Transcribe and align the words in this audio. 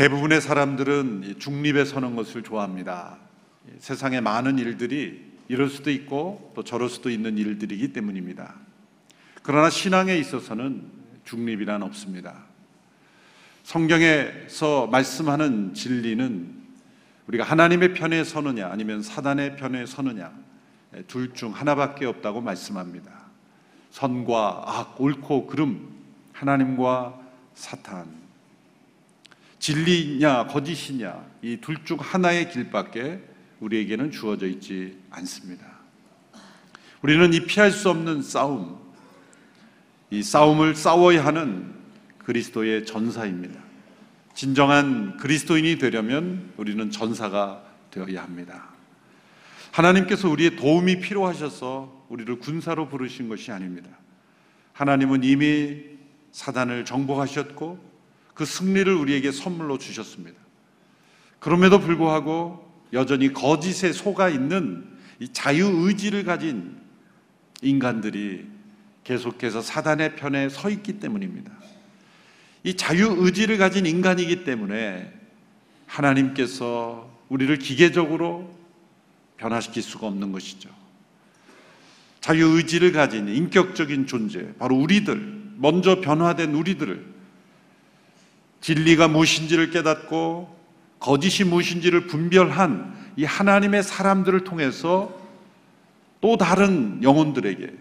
대부분의 0.00 0.40
사람들은 0.40 1.34
중립에 1.38 1.84
서는 1.84 2.16
것을 2.16 2.42
좋아합니다. 2.42 3.18
세상에 3.80 4.22
많은 4.22 4.58
일들이 4.58 5.30
이럴 5.46 5.68
수도 5.68 5.90
있고 5.90 6.52
또 6.56 6.64
저럴 6.64 6.88
수도 6.88 7.10
있는 7.10 7.36
일들이기 7.36 7.92
때문입니다. 7.92 8.54
그러나 9.42 9.68
신앙에 9.68 10.16
있어서는 10.16 10.86
중립이란 11.26 11.82
없습니다. 11.82 12.44
성경에서 13.62 14.86
말씀하는 14.86 15.74
진리는 15.74 16.50
우리가 17.26 17.44
하나님의 17.44 17.92
편에 17.92 18.24
서느냐 18.24 18.70
아니면 18.70 19.02
사단의 19.02 19.56
편에 19.56 19.84
서느냐 19.84 20.32
둘 21.08 21.34
중 21.34 21.52
하나밖에 21.52 22.06
없다고 22.06 22.40
말씀합니다. 22.40 23.12
선과 23.90 24.62
악, 24.64 24.98
옳고 24.98 25.46
그름, 25.46 25.90
하나님과 26.32 27.20
사탄. 27.52 28.19
진리냐 29.60 30.46
거짓이냐 30.46 31.24
이 31.42 31.58
둘 31.60 31.84
중 31.84 31.98
하나의 32.00 32.50
길밖에 32.50 33.22
우리에게는 33.60 34.10
주어져 34.10 34.46
있지 34.46 34.98
않습니다. 35.10 35.66
우리는 37.02 37.32
이 37.32 37.44
피할 37.46 37.70
수 37.70 37.90
없는 37.90 38.22
싸움, 38.22 38.78
이 40.10 40.22
싸움을 40.22 40.74
싸워야 40.74 41.24
하는 41.24 41.74
그리스도의 42.18 42.86
전사입니다. 42.86 43.60
진정한 44.34 45.16
그리스도인이 45.18 45.76
되려면 45.78 46.52
우리는 46.56 46.90
전사가 46.90 47.62
되어야 47.90 48.22
합니다. 48.22 48.70
하나님께서 49.72 50.28
우리의 50.28 50.56
도움이 50.56 51.00
필요하셔서 51.00 52.06
우리를 52.08 52.38
군사로 52.38 52.88
부르신 52.88 53.28
것이 53.28 53.52
아닙니다. 53.52 53.88
하나님은 54.72 55.22
이미 55.24 55.82
사단을 56.32 56.84
정복하셨고 56.84 57.89
그 58.40 58.46
승리를 58.46 58.90
우리에게 58.90 59.32
선물로 59.32 59.76
주셨습니다. 59.76 60.40
그럼에도 61.40 61.78
불구하고 61.78 62.72
여전히 62.94 63.34
거짓에 63.34 63.92
속아 63.92 64.30
있는 64.30 64.88
이 65.18 65.28
자유의지를 65.28 66.24
가진 66.24 66.78
인간들이 67.60 68.46
계속해서 69.04 69.60
사단의 69.60 70.16
편에 70.16 70.48
서 70.48 70.70
있기 70.70 71.00
때문입니다. 71.00 71.52
이 72.64 72.78
자유의지를 72.78 73.58
가진 73.58 73.84
인간이기 73.84 74.44
때문에 74.44 75.12
하나님께서 75.84 77.14
우리를 77.28 77.54
기계적으로 77.58 78.56
변화시킬 79.36 79.82
수가 79.82 80.06
없는 80.06 80.32
것이죠. 80.32 80.70
자유의지를 82.22 82.92
가진 82.92 83.28
인격적인 83.28 84.06
존재, 84.06 84.54
바로 84.58 84.76
우리들, 84.76 85.52
먼저 85.58 86.00
변화된 86.00 86.54
우리들을 86.54 87.19
진리가 88.60 89.08
무엇인지를 89.08 89.70
깨닫고 89.70 90.58
거짓이 90.98 91.48
무엇인지를 91.48 92.06
분별한 92.06 93.12
이 93.16 93.24
하나님의 93.24 93.82
사람들을 93.82 94.44
통해서 94.44 95.18
또 96.20 96.36
다른 96.36 97.02
영혼들에게 97.02 97.72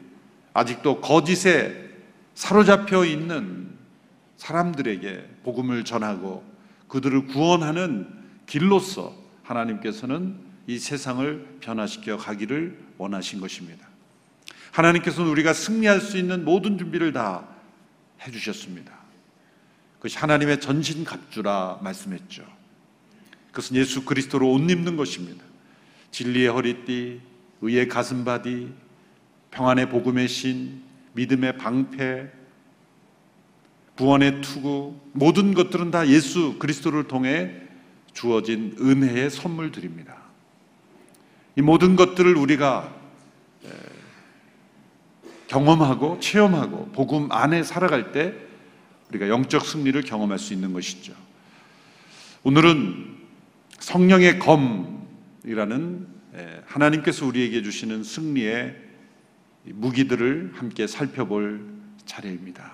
아직도 0.53 1.01
거짓에 1.01 1.89
사로잡혀 2.33 3.05
있는 3.05 3.69
사람들에게 4.37 5.29
복음을 5.43 5.83
전하고 5.83 6.43
그들을 6.87 7.27
구원하는 7.27 8.07
길로서 8.45 9.13
하나님께서는 9.43 10.37
이 10.67 10.79
세상을 10.79 11.57
변화시켜 11.59 12.17
가기를 12.17 12.79
원하신 12.97 13.41
것입니다. 13.41 13.87
하나님께서는 14.71 15.29
우리가 15.31 15.53
승리할 15.53 15.99
수 15.99 16.17
있는 16.17 16.45
모든 16.45 16.77
준비를 16.77 17.11
다 17.11 17.47
해주셨습니다. 18.25 18.98
그것이 19.99 20.17
하나님의 20.17 20.61
전신 20.61 21.03
갑주라 21.03 21.79
말씀했죠. 21.81 22.43
그것은 23.47 23.75
예수 23.75 24.05
그리스도로 24.05 24.49
옷 24.49 24.59
입는 24.69 24.95
것입니다. 24.95 25.43
진리의 26.11 26.47
허리띠, 26.47 27.19
의의 27.61 27.87
가슴바디, 27.89 28.73
평안의 29.51 29.89
복음의 29.89 30.29
신, 30.29 30.81
믿음의 31.13 31.57
방패, 31.57 32.31
구원의 33.97 34.41
투구, 34.41 34.97
모든 35.11 35.53
것들은 35.53 35.91
다 35.91 36.07
예수 36.07 36.57
그리스도를 36.59 37.09
통해 37.09 37.53
주어진 38.13 38.77
은혜의 38.79 39.29
선물들입니다. 39.29 40.15
이 41.57 41.61
모든 41.61 41.97
것들을 41.97 42.37
우리가 42.37 42.95
경험하고 45.47 46.19
체험하고 46.21 46.91
복음 46.93 47.29
안에 47.31 47.63
살아갈 47.63 48.13
때 48.13 48.48
우리가 49.09 49.27
영적 49.27 49.65
승리를 49.65 49.99
경험할 50.03 50.37
수 50.39 50.53
있는 50.53 50.73
것이죠. 50.73 51.13
오늘은 52.43 53.17
성령의 53.79 54.39
검이라는 54.39 56.07
하나님께서 56.65 57.25
우리에게 57.25 57.63
주시는 57.63 58.03
승리의 58.03 58.75
무기들을 59.65 60.53
함께 60.55 60.87
살펴볼 60.87 61.65
차례입니다. 62.05 62.71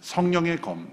성령의 0.00 0.60
검. 0.60 0.88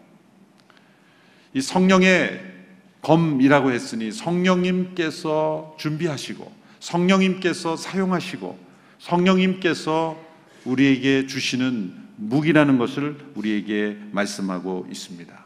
이 1.54 1.62
성령의 1.62 2.58
검이라고 3.02 3.72
했으니 3.72 4.12
성령님께서 4.12 5.76
준비하시고 5.80 6.52
성령님께서 6.80 7.76
사용하시고 7.76 8.60
성령님께서 9.00 10.20
우리에게 10.66 11.26
주시는 11.28 12.09
무기라는 12.22 12.78
것을 12.78 13.18
우리에게 13.36 13.98
말씀하고 14.12 14.88
있습니다. 14.92 15.46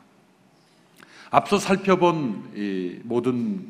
앞서 1.29 1.59
살펴본 1.59 3.01
모든 3.03 3.67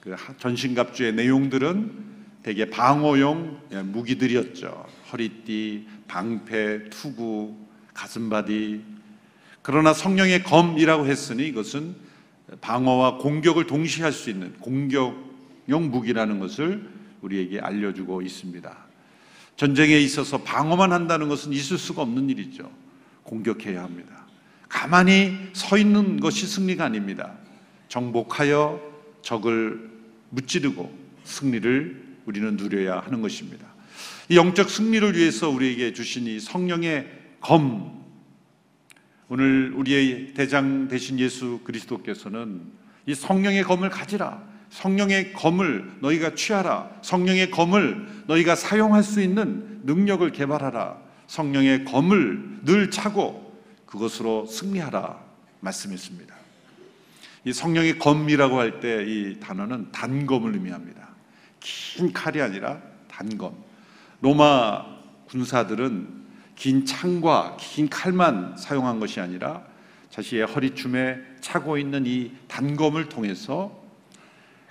그 0.00 0.14
전신갑주의 0.38 1.14
내용들은 1.14 2.14
대개 2.42 2.70
방어용 2.70 3.60
무기들이었죠. 3.86 4.86
허리띠, 5.10 5.88
방패, 6.06 6.90
투구, 6.90 7.56
가슴바디. 7.92 8.82
그러나 9.62 9.92
성령의 9.92 10.42
검이라고 10.42 11.06
했으니 11.06 11.48
이것은 11.48 11.96
방어와 12.60 13.18
공격을 13.18 13.66
동시에 13.66 14.04
할 14.04 14.12
수 14.12 14.30
있는 14.30 14.52
공격용 14.60 15.90
무기라는 15.90 16.38
것을 16.38 16.88
우리에게 17.22 17.60
알려주고 17.60 18.22
있습니다. 18.22 18.83
전쟁에 19.56 19.98
있어서 19.98 20.42
방어만 20.42 20.92
한다는 20.92 21.28
것은 21.28 21.52
있을 21.52 21.78
수가 21.78 22.02
없는 22.02 22.28
일이죠. 22.30 22.70
공격해야 23.22 23.82
합니다. 23.82 24.26
가만히 24.68 25.36
서 25.52 25.78
있는 25.78 26.18
것이 26.18 26.46
승리가 26.46 26.84
아닙니다. 26.84 27.34
정복하여 27.88 28.80
적을 29.22 29.90
무찌르고 30.30 30.92
승리를 31.24 32.04
우리는 32.26 32.56
누려야 32.56 33.00
하는 33.00 33.22
것입니다. 33.22 33.66
이 34.28 34.36
영적 34.36 34.70
승리를 34.70 35.16
위해서 35.16 35.48
우리에게 35.48 35.92
주신 35.92 36.26
이 36.26 36.40
성령의 36.40 37.08
검, 37.40 38.04
오늘 39.28 39.72
우리의 39.74 40.34
대장 40.34 40.88
되신 40.88 41.18
예수 41.18 41.60
그리스도께서는 41.64 42.62
이 43.06 43.14
성령의 43.14 43.62
검을 43.64 43.90
가지라. 43.90 44.53
성령의 44.74 45.32
검을 45.34 45.98
너희가 46.00 46.34
취하라. 46.34 46.90
성령의 47.00 47.52
검을 47.52 48.24
너희가 48.26 48.56
사용할 48.56 49.04
수 49.04 49.20
있는 49.22 49.82
능력을 49.84 50.28
개발하라. 50.32 50.98
성령의 51.28 51.84
검을 51.84 52.58
늘 52.64 52.90
차고 52.90 53.56
그것으로 53.86 54.46
승리하라. 54.46 55.22
말씀했습니다. 55.60 56.34
이 57.44 57.52
성령의 57.52 58.00
검이라고 58.00 58.58
할 58.58 58.80
때 58.80 59.04
이 59.06 59.38
단어는 59.38 59.92
단검을 59.92 60.54
의미합니다. 60.54 61.08
긴 61.60 62.12
칼이 62.12 62.42
아니라 62.42 62.80
단검. 63.06 63.54
로마 64.22 64.84
군사들은 65.28 66.24
긴 66.56 66.84
창과 66.84 67.58
긴 67.60 67.88
칼만 67.88 68.56
사용한 68.56 68.98
것이 68.98 69.20
아니라 69.20 69.62
자신의 70.10 70.46
허리춤에 70.46 71.18
차고 71.40 71.78
있는 71.78 72.06
이 72.06 72.32
단검을 72.48 73.08
통해서 73.08 73.83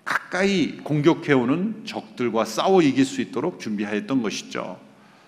가까이 0.03 0.77
공격해오는 0.77 1.85
적들과 1.85 2.45
싸워 2.45 2.81
이길 2.81 3.05
수 3.05 3.21
있도록 3.21 3.59
준비하였던 3.59 4.21
것이죠. 4.21 4.79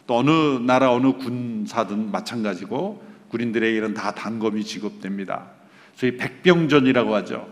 또 0.07 0.17
어느 0.17 0.31
나라 0.31 0.91
어느 0.91 1.13
군사든 1.13 2.11
마찬가지고 2.11 3.03
군인들에게는 3.29 3.93
다 3.93 4.11
단검이 4.13 4.63
지급됩니다. 4.63 5.51
소위 5.95 6.17
백병전이라고 6.17 7.15
하죠. 7.15 7.47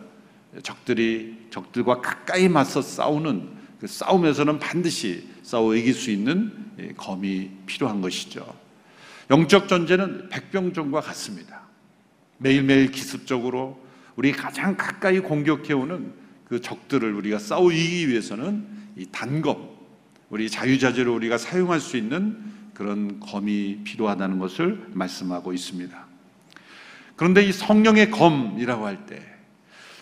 적들이 0.61 1.47
적들과 1.49 2.01
가까이 2.01 2.47
맞서 2.49 2.81
싸우는 2.81 3.49
그 3.79 3.87
싸움에서는 3.87 4.59
반드시 4.59 5.27
싸워 5.41 5.75
이길 5.75 5.93
수 5.93 6.11
있는 6.11 6.51
검이 6.97 7.49
필요한 7.65 8.01
것이죠. 8.01 8.45
영적 9.29 9.67
전쟁은 9.67 10.29
백병전과 10.29 11.01
같습니다. 11.01 11.61
매일매일 12.37 12.91
기습적으로 12.91 13.81
우리 14.15 14.31
가장 14.31 14.75
가까이 14.77 15.19
공격해 15.19 15.73
오는 15.73 16.13
그 16.53 16.61
적들을 16.61 17.11
우리가 17.15 17.39
싸워 17.39 17.71
이기기 17.71 18.09
위해서는 18.09 18.63
이 18.95 19.07
단검, 19.11 19.69
우리 20.29 20.51
자유자재로 20.51 21.11
우리가 21.15 21.39
사용할 21.39 21.79
수 21.79 21.97
있는 21.97 22.37
그런 22.75 23.19
검이 23.19 23.79
필요하다는 23.83 24.37
것을 24.37 24.85
말씀하고 24.91 25.51
있습니다. 25.51 26.05
그런데 27.15 27.43
이 27.43 27.51
성령의 27.51 28.11
검이라고 28.11 28.85
할 28.85 29.07
때, 29.07 29.19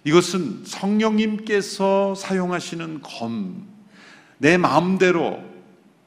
이것은 0.03 0.65
성령님께서 0.65 2.15
사용하시는 2.15 2.99
검, 3.01 3.65
내 4.37 4.57
마음대로, 4.57 5.41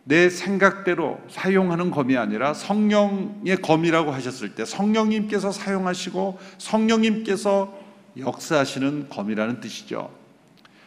내 0.03 0.29
생각대로 0.29 1.23
사용하는 1.31 1.91
검이 1.91 2.19
아니라 2.19 2.53
성령의 2.53 3.63
검이라고 3.63 4.13
하셨을 4.13 4.55
때 4.55 4.67
성령님께서 4.67 5.53
사용하시고 5.53 6.39
성령님께서 6.59 7.81
역사하시는 8.19 9.09
검이라는 9.09 9.61
뜻이죠. 9.61 10.24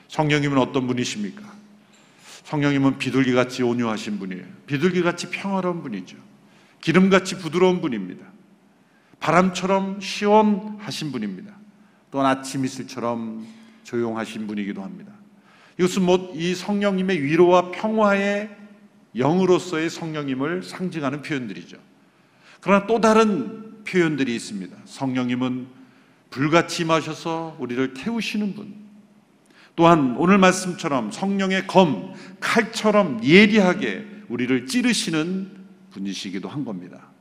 성령님은 0.07 0.57
어떤 0.57 0.87
분이십니까? 0.87 1.43
성령님은 2.45 2.97
비둘기 2.97 3.33
같이 3.33 3.61
온유하신 3.63 4.19
분이에요. 4.19 4.45
비둘기 4.67 5.01
같이 5.01 5.29
평화로운 5.29 5.83
분이죠. 5.83 6.17
기름같이 6.81 7.37
부드러운 7.39 7.81
분입니다. 7.81 8.25
바람처럼 9.19 9.99
시원하신 9.99 11.11
분입니다. 11.11 11.53
또한 12.11 12.37
아침 12.37 12.63
이슬처럼 12.63 13.45
조용하신 13.83 14.47
분이기도 14.47 14.81
합니다. 14.81 15.11
이것은 15.77 16.03
뭐이 16.03 16.55
성령님의 16.55 17.21
위로와 17.21 17.71
평화의 17.71 18.55
영으로서의 19.15 19.89
성령님을 19.89 20.63
상징하는 20.63 21.21
표현들이죠. 21.21 21.77
그러나 22.61 22.87
또 22.87 23.01
다른 23.01 23.83
표현들이 23.83 24.35
있습니다. 24.35 24.75
성령님은 24.85 25.67
불같이 26.29 26.85
마셔서 26.85 27.57
우리를 27.59 27.93
태우시는 27.93 28.55
분. 28.55 28.86
또한 29.77 30.15
오늘 30.17 30.39
말씀처럼 30.39 31.11
성령의 31.11 31.67
검, 31.67 32.11
칼처럼 32.39 33.23
예리하게 33.23 34.07
우리를 34.27 34.65
찌르시는 34.65 35.51
분이시기도 35.91 36.49
한 36.49 36.65
겁니다. 36.65 37.11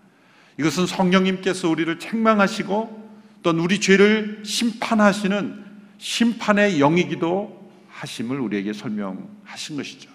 이것은 0.58 0.86
성령님께서 0.86 1.68
우리를 1.68 1.98
책망하시고 1.98 3.10
또는 3.42 3.62
우리 3.62 3.78
죄를 3.78 4.40
심판하시는 4.42 5.64
심판의 5.98 6.78
영이기도 6.78 7.70
하심을 7.90 8.40
우리에게 8.40 8.72
설명하신 8.72 9.76
것이죠. 9.76 10.10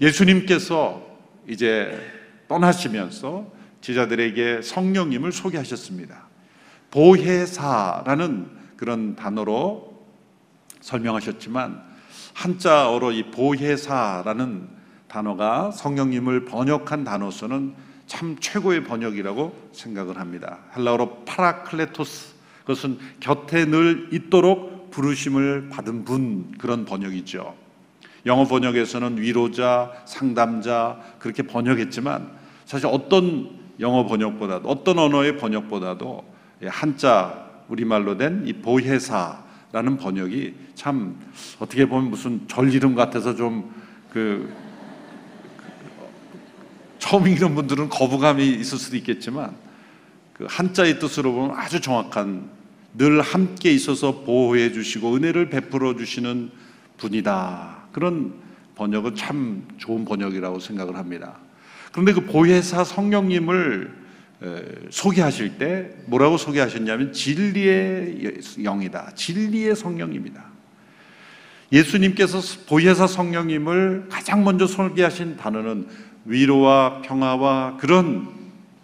예수님께서 0.00 1.06
이제 1.46 2.00
떠나시면서 2.48 3.52
제자들에게 3.80 4.62
성령님을 4.62 5.30
소개하셨습니다. 5.30 6.28
보혜사라는 6.90 8.50
그런 8.76 9.14
단어로 9.14 9.89
설명하셨지만 10.80 11.82
한자어로 12.34 13.12
이 13.12 13.30
보혜사라는 13.30 14.68
단어가 15.08 15.70
성령님을 15.72 16.44
번역한 16.44 17.04
단어로서는 17.04 17.74
참 18.06 18.36
최고의 18.40 18.84
번역이라고 18.84 19.70
생각을 19.72 20.18
합니다. 20.18 20.58
헬라어로 20.76 21.24
παράκλητος 21.24 22.34
그것은 22.60 22.98
곁에 23.20 23.64
늘 23.64 24.08
있도록 24.12 24.90
부르심을 24.90 25.68
받은 25.68 26.04
분 26.04 26.52
그런 26.58 26.84
번역이죠. 26.84 27.54
영어 28.26 28.44
번역에서는 28.44 29.18
위로자, 29.18 29.92
상담자 30.04 31.00
그렇게 31.18 31.42
번역했지만 31.42 32.30
사실 32.66 32.86
어떤 32.86 33.58
영어 33.80 34.06
번역보다도 34.06 34.68
어떤 34.68 34.98
언어의 34.98 35.38
번역보다도 35.38 36.24
한자 36.66 37.46
우리말로 37.68 38.16
된 38.16 38.44
이 38.46 38.52
보혜사 38.52 39.49
라는 39.72 39.96
번역이 39.96 40.54
참 40.74 41.16
어떻게 41.60 41.86
보면 41.86 42.10
무슨 42.10 42.40
절 42.48 42.72
이름 42.72 42.94
같아서 42.94 43.36
좀그 43.36 44.52
처음 46.98 47.28
읽는 47.28 47.54
분들은 47.54 47.88
거부감이 47.88 48.46
있을 48.46 48.78
수도 48.78 48.96
있겠지만 48.96 49.54
그 50.34 50.46
한자의 50.48 50.98
뜻으로 50.98 51.32
보면 51.32 51.56
아주 51.56 51.80
정확한 51.80 52.50
늘 52.94 53.20
함께 53.20 53.70
있어서 53.72 54.22
보호해 54.22 54.72
주시고 54.72 55.14
은혜를 55.14 55.50
베풀어 55.50 55.96
주시는 55.96 56.50
분이다. 56.96 57.76
그런 57.92 58.34
번역은 58.74 59.14
참 59.14 59.62
좋은 59.78 60.04
번역이라고 60.04 60.58
생각을 60.58 60.96
합니다. 60.96 61.38
그런데 61.92 62.12
그 62.12 62.24
보혜사 62.24 62.84
성령님을 62.84 63.99
소개하실 64.90 65.58
때 65.58 65.90
뭐라고 66.06 66.36
소개하셨냐면 66.36 67.12
진리의 67.12 68.40
영이다. 68.62 69.12
진리의 69.14 69.76
성령입니다. 69.76 70.44
예수님께서 71.72 72.40
보혜사 72.66 73.06
성령님을 73.06 74.06
가장 74.08 74.42
먼저 74.42 74.66
소개하신 74.66 75.36
단어는 75.36 75.88
위로와 76.24 77.02
평화와 77.02 77.76
그런 77.76 78.28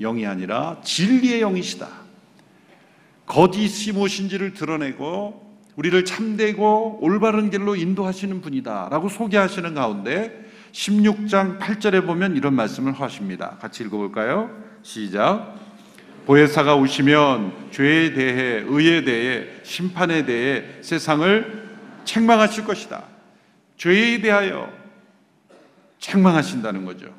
영이 0.00 0.26
아니라 0.26 0.80
진리의 0.84 1.40
영이시다. 1.40 1.88
거짓이 3.26 3.92
무엇인지를 3.92 4.54
드러내고 4.54 5.44
우리를 5.74 6.04
참되고 6.04 7.00
올바른 7.02 7.50
길로 7.50 7.76
인도하시는 7.76 8.40
분이다. 8.40 8.88
라고 8.90 9.08
소개하시는 9.08 9.74
가운데 9.74 10.45
16장 10.76 11.58
8절에 11.58 12.04
보면 12.04 12.36
이런 12.36 12.54
말씀을 12.54 12.92
하십니다. 12.92 13.56
같이 13.60 13.82
읽어볼까요? 13.82 14.50
시작. 14.82 15.56
보혜사가 16.26 16.76
오시면 16.76 17.70
죄에 17.70 18.12
대해, 18.12 18.62
의에 18.66 19.02
대해, 19.02 19.46
심판에 19.62 20.26
대해 20.26 20.82
세상을 20.82 21.78
책망하실 22.04 22.64
것이다. 22.64 23.04
죄에 23.78 24.20
대하여 24.20 24.70
책망하신다는 25.98 26.84
거죠. 26.84 27.14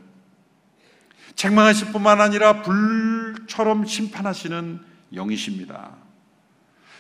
책망하실 1.36 1.92
뿐만 1.92 2.22
아니라 2.22 2.62
불처럼 2.62 3.86
심판하시는 3.86 4.80
영이십니다. 5.16 5.96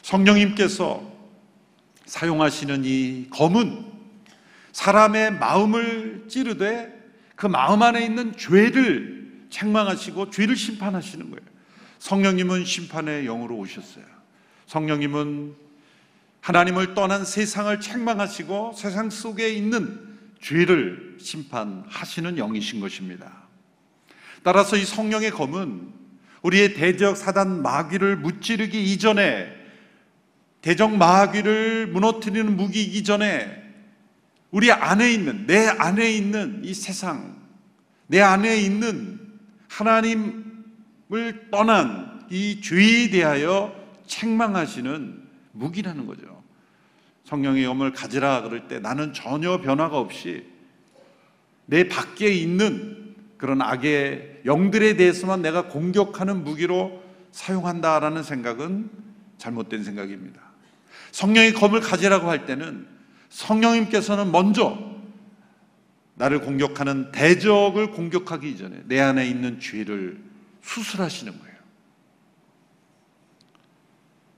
성령님께서 0.01 1.03
사용하시는 2.05 2.81
이 2.83 3.27
검은 3.29 3.96
사람의 4.71 5.33
마음을 5.33 6.25
찌르되 6.27 6.93
그 7.35 7.47
마음 7.47 7.81
안에 7.81 8.03
있는 8.03 8.35
죄를 8.35 9.45
책망하시고 9.49 10.29
죄를 10.29 10.55
심판하시는 10.55 11.29
거예요. 11.29 11.47
성령님은 11.99 12.65
심판의 12.65 13.25
영으로 13.25 13.55
오셨어요. 13.57 14.03
성령님은 14.67 15.55
하나님을 16.41 16.93
떠난 16.93 17.25
세상을 17.25 17.79
책망하시고 17.79 18.73
세상 18.75 19.09
속에 19.09 19.49
있는 19.49 20.17
죄를 20.41 21.17
심판하시는 21.19 22.35
영이신 22.35 22.79
것입니다. 22.79 23.47
따라서 24.43 24.77
이 24.77 24.85
성령의 24.85 25.31
검은 25.31 25.93
우리의 26.41 26.75
대적 26.75 27.17
사단 27.17 27.61
마귀를 27.61 28.17
무찌르기 28.17 28.93
이전에 28.93 29.53
대적 30.61 30.95
마귀를 30.95 31.87
무너뜨리는 31.87 32.55
무기이기 32.55 33.03
전에 33.03 33.66
우리 34.51 34.71
안에 34.71 35.11
있는 35.11 35.45
내 35.45 35.67
안에 35.67 36.11
있는 36.11 36.61
이 36.63 36.73
세상 36.73 37.37
내 38.07 38.21
안에 38.21 38.61
있는 38.61 39.19
하나님을 39.69 41.49
떠난 41.51 42.25
이 42.29 42.61
죄에 42.61 43.09
대하여 43.09 43.75
책망하시는 44.07 45.27
무기라는 45.51 46.07
거죠. 46.07 46.43
성령의 47.25 47.65
검을 47.65 47.91
가지라 47.91 48.43
그럴 48.43 48.67
때 48.67 48.79
나는 48.79 49.13
전혀 49.13 49.59
변화가 49.59 49.97
없이 49.97 50.45
내 51.65 51.89
밖에 51.89 52.29
있는 52.29 53.15
그런 53.37 53.61
악의 53.61 54.43
영들에 54.45 54.95
대해서만 54.95 55.41
내가 55.41 55.67
공격하는 55.67 56.43
무기로 56.43 57.03
사용한다라는 57.31 58.23
생각은 58.23 58.89
잘못된 59.37 59.83
생각입니다. 59.83 60.41
성령의 61.11 61.53
검을 61.53 61.81
가지라고 61.81 62.29
할 62.29 62.45
때는 62.45 62.87
성령님께서는 63.29 64.31
먼저 64.31 64.77
나를 66.15 66.41
공격하는 66.41 67.11
대적을 67.11 67.91
공격하기 67.91 68.49
이전에 68.49 68.83
내 68.85 68.99
안에 68.99 69.27
있는 69.27 69.59
죄를 69.59 70.19
수술하시는 70.61 71.37
거예요. 71.37 71.57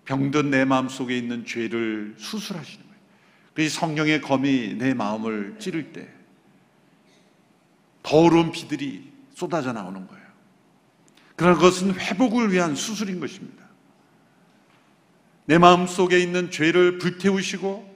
병든 0.06 0.50
내 0.50 0.66
마음 0.66 0.90
속에 0.90 1.18
있는 1.18 1.46
죄를 1.46 2.16
수술하시는 2.18 2.86
거예요. 2.86 3.00
그 3.54 3.70
성령의 3.70 4.22
검이 4.22 4.76
내 4.76 4.94
마음을 4.94 5.56
찌를 5.60 5.94
때 5.94 6.10
더러운 8.04 8.52
피들이 8.52 9.12
쏟아져 9.34 9.72
나오는 9.72 10.06
거예요. 10.08 10.26
그러나 11.36 11.56
그것은 11.56 11.94
회복을 11.94 12.52
위한 12.52 12.76
수술인 12.76 13.20
것입니다. 13.20 13.64
내 15.46 15.58
마음 15.58 15.88
속에 15.88 16.20
있는 16.20 16.52
죄를 16.52 16.98
불태우시고 16.98 17.89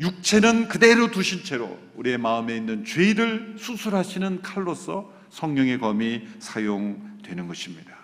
육체는 0.00 0.68
그대로 0.68 1.10
두신 1.10 1.42
채로 1.42 1.78
우리의 1.96 2.18
마음에 2.18 2.56
있는 2.56 2.84
죄를 2.84 3.56
수술하시는 3.58 4.42
칼로서 4.42 5.12
성령의 5.30 5.78
검이 5.78 6.26
사용되는 6.38 7.48
것입니다. 7.48 7.96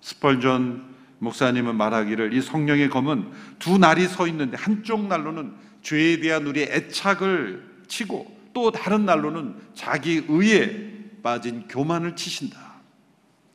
스펄전 0.00 0.92
목사님은 1.20 1.76
말하기를 1.76 2.32
이 2.32 2.42
성령의 2.42 2.90
검은 2.90 3.30
두 3.60 3.78
날이 3.78 4.08
서 4.08 4.26
있는데 4.26 4.56
한쪽 4.56 5.06
날로는 5.06 5.54
죄에 5.82 6.18
대한 6.18 6.46
우리의 6.46 6.68
애착을 6.70 7.84
치고 7.86 8.40
또 8.52 8.72
다른 8.72 9.06
날로는 9.06 9.54
자기 9.74 10.24
의에 10.28 10.92
빠진 11.22 11.68
교만을 11.68 12.16
치신다. 12.16 12.72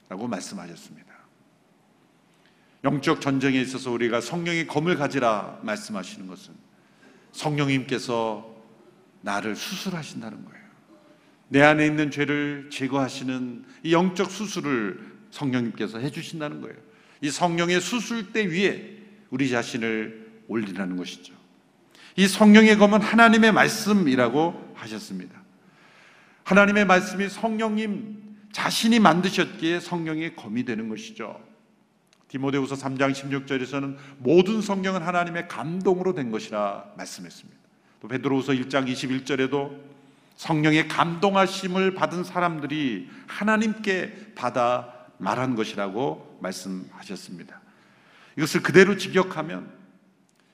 라고 0.09 0.27
말씀하셨습니다. 0.27 1.07
영적 2.85 3.19
전쟁에 3.19 3.59
있어서 3.59 3.91
우리가 3.91 4.21
성령의 4.21 4.67
검을 4.67 4.95
가지라 4.95 5.59
말씀하시는 5.63 6.27
것은 6.27 6.66
성령님께서 7.37 8.55
나를 9.21 9.55
수술하신다는 9.55 10.43
거예요. 10.43 10.57
내 11.49 11.61
안에 11.61 11.85
있는 11.85 12.11
죄를 12.11 12.69
제거하시는 12.71 13.63
이 13.83 13.93
영적 13.93 14.31
수술을 14.31 14.99
성령님께서 15.31 15.99
해주신다는 15.99 16.61
거예요. 16.61 16.75
이 17.21 17.29
성령의 17.29 17.79
수술대 17.79 18.47
위에 18.47 18.97
우리 19.29 19.49
자신을 19.49 20.43
올리라는 20.47 20.97
것이죠. 20.97 21.33
이 22.15 22.27
성령의 22.27 22.77
검은 22.77 23.01
하나님의 23.01 23.51
말씀이라고 23.51 24.73
하셨습니다. 24.75 25.41
하나님의 26.43 26.85
말씀이 26.85 27.29
성령님 27.29 28.37
자신이 28.51 28.99
만드셨기에 28.99 29.79
성령의 29.79 30.35
검이 30.35 30.65
되는 30.65 30.89
것이죠. 30.89 31.39
디모데후서 32.27 32.75
3장 32.75 33.13
16절에서는 33.13 33.95
모든 34.17 34.61
성령은 34.61 35.01
하나님의 35.01 35.47
감동으로 35.47 36.13
된 36.13 36.31
것이라 36.31 36.93
말씀했습니다. 36.97 37.57
또 38.01 38.07
베드로후서 38.07 38.53
1장 38.53 38.91
21절에도 38.91 39.77
성령의 40.35 40.87
감동하심을 40.87 41.95
받은 41.95 42.23
사람들이 42.23 43.09
하나님께 43.27 44.33
받아 44.35 44.93
말한 45.17 45.55
것이라고 45.55 46.37
말씀하셨습니다. 46.41 47.59
이것을 48.37 48.61
그대로 48.61 48.97
직역하면 48.97 49.75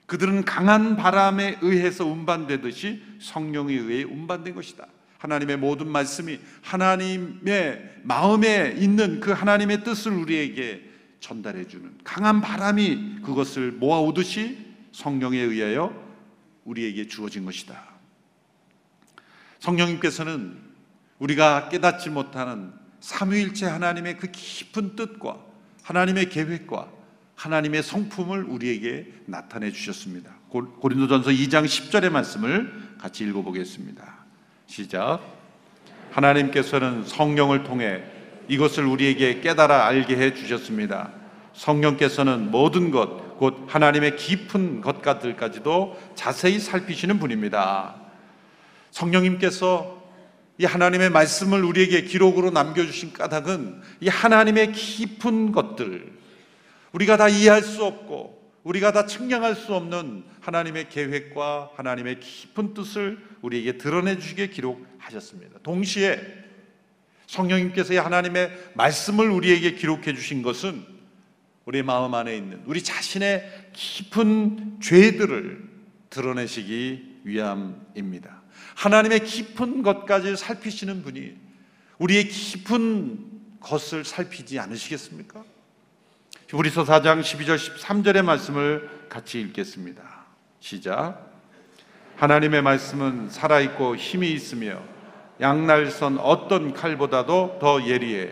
그들은 0.05 0.45
강한 0.45 0.95
바람에 0.95 1.57
의해서 1.61 2.05
운반되듯이 2.05 3.03
성령에 3.19 3.73
의해 3.73 4.03
운반된 4.03 4.55
것이다. 4.55 4.85
하나님의 5.17 5.57
모든 5.57 5.89
말씀이 5.89 6.39
하나님의 6.61 8.01
마음에 8.03 8.75
있는 8.77 9.19
그 9.19 9.31
하나님의 9.31 9.83
뜻을 9.83 10.11
우리에게 10.11 10.92
전달해 11.23 11.65
주는 11.65 11.89
강한 12.03 12.41
바람이 12.41 13.21
그것을 13.23 13.71
모아오듯이 13.71 14.57
성령에 14.91 15.39
의하여 15.39 15.93
우리에게 16.65 17.07
주어진 17.07 17.45
것이다. 17.45 17.81
성령님께서는 19.59 20.59
우리가 21.19 21.69
깨닫지 21.69 22.09
못하는 22.09 22.73
삼위일체 22.99 23.67
하나님의 23.67 24.17
그 24.17 24.31
깊은 24.31 24.97
뜻과 24.97 25.39
하나님의 25.83 26.27
계획과 26.27 26.91
하나님의 27.35 27.83
성품을 27.83 28.43
우리에게 28.43 29.13
나타내 29.25 29.71
주셨습니다. 29.71 30.29
고린도전서 30.49 31.29
2장 31.29 31.63
10절의 31.63 32.09
말씀을 32.09 32.97
같이 32.99 33.23
읽어 33.23 33.41
보겠습니다. 33.41 34.25
시작. 34.67 35.21
하나님께서는 36.11 37.05
성령을 37.05 37.63
통해 37.63 38.12
이것을 38.47 38.85
우리에게 38.85 39.41
깨달아 39.41 39.85
알게 39.85 40.17
해 40.17 40.33
주셨습니다. 40.33 41.11
성령께서는 41.53 42.51
모든 42.51 42.91
것, 42.91 43.37
곧 43.37 43.65
하나님의 43.67 44.15
깊은 44.15 44.81
것들까지도 44.81 45.97
자세히 46.15 46.59
살피시는 46.59 47.19
분입니다. 47.19 47.95
성령님께서 48.91 50.01
이 50.57 50.65
하나님의 50.65 51.09
말씀을 51.09 51.63
우리에게 51.63 52.03
기록으로 52.03 52.51
남겨주신 52.51 53.13
까닭은 53.13 53.81
이 54.01 54.07
하나님의 54.07 54.71
깊은 54.71 55.51
것들, 55.51 56.13
우리가 56.91 57.17
다 57.17 57.27
이해할 57.27 57.63
수 57.63 57.83
없고 57.83 58.43
우리가 58.63 58.91
다 58.91 59.05
측량할 59.05 59.55
수 59.55 59.73
없는 59.73 60.23
하나님의 60.41 60.89
계획과 60.89 61.71
하나님의 61.75 62.19
깊은 62.19 62.73
뜻을 62.73 63.17
우리에게 63.41 63.77
드러내 63.77 64.17
주시게 64.17 64.49
기록하셨습니다. 64.49 65.59
동시에 65.63 66.42
성령님께서 67.33 67.99
하나님의 67.99 68.51
말씀을 68.75 69.29
우리에게 69.29 69.73
기록해 69.73 70.13
주신 70.13 70.43
것은 70.43 70.85
우리 71.65 71.81
마음 71.81 72.13
안에 72.13 72.35
있는 72.35 72.61
우리 72.65 72.83
자신의 72.83 73.69
깊은 73.73 74.79
죄들을 74.81 75.69
드러내시기 76.09 77.21
위함입니다. 77.23 78.41
하나님의 78.75 79.23
깊은 79.23 79.81
것까지 79.81 80.35
살피시는 80.35 81.03
분이 81.03 81.35
우리의 81.97 82.27
깊은 82.27 83.31
것을 83.59 84.03
살피지 84.03 84.59
않으시겠습니까? 84.59 85.43
히브리서 86.49 86.83
4장 86.83 87.21
12절 87.21 87.57
13절의 87.57 88.23
말씀을 88.23 89.07
같이 89.09 89.39
읽겠습니다. 89.41 90.03
시작. 90.59 91.31
하나님의 92.17 92.61
말씀은 92.61 93.29
살아 93.29 93.59
있고 93.61 93.95
힘이 93.95 94.33
있으며 94.33 94.92
양날선 95.43 96.17
어떤 96.19 96.73
칼보다도 96.73 97.57
더 97.59 97.85
예리해 97.85 98.31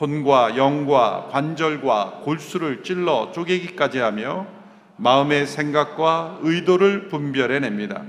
혼과 0.00 0.56
영과 0.56 1.28
관절과 1.30 2.22
골수를 2.24 2.82
찔러 2.82 3.32
쪼개기까지 3.32 3.98
하며 3.98 4.46
마음의 4.96 5.46
생각과 5.46 6.38
의도를 6.42 7.08
분별해 7.08 7.60
냅니다. 7.60 8.02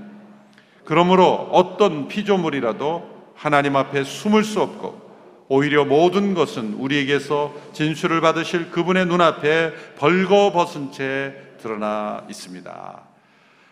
그러므로 0.86 1.50
어떤 1.52 2.08
피조물이라도 2.08 3.34
하나님 3.36 3.76
앞에 3.76 4.04
숨을 4.04 4.44
수 4.44 4.62
없고 4.62 5.10
오히려 5.50 5.84
모든 5.84 6.34
것은 6.34 6.76
우리에게서 6.76 7.54
진술을 7.74 8.22
받으실 8.22 8.72
그분의 8.72 9.06
눈앞에 9.08 9.74
벌거벗은 9.98 10.92
채 10.92 11.36
드러나 11.62 12.24
있습니다. 12.30 13.02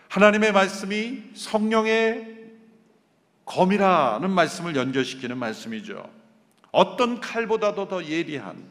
하나님의 0.09 0.51
말씀이 0.51 1.23
성령의 1.33 2.36
검이라는 3.47 4.29
말씀을 4.29 4.75
연결시키는 4.75 5.37
말씀이죠. 5.37 6.07
어떤 6.71 7.19
칼보다도 7.19 7.87
더 7.87 8.05
예리한 8.05 8.63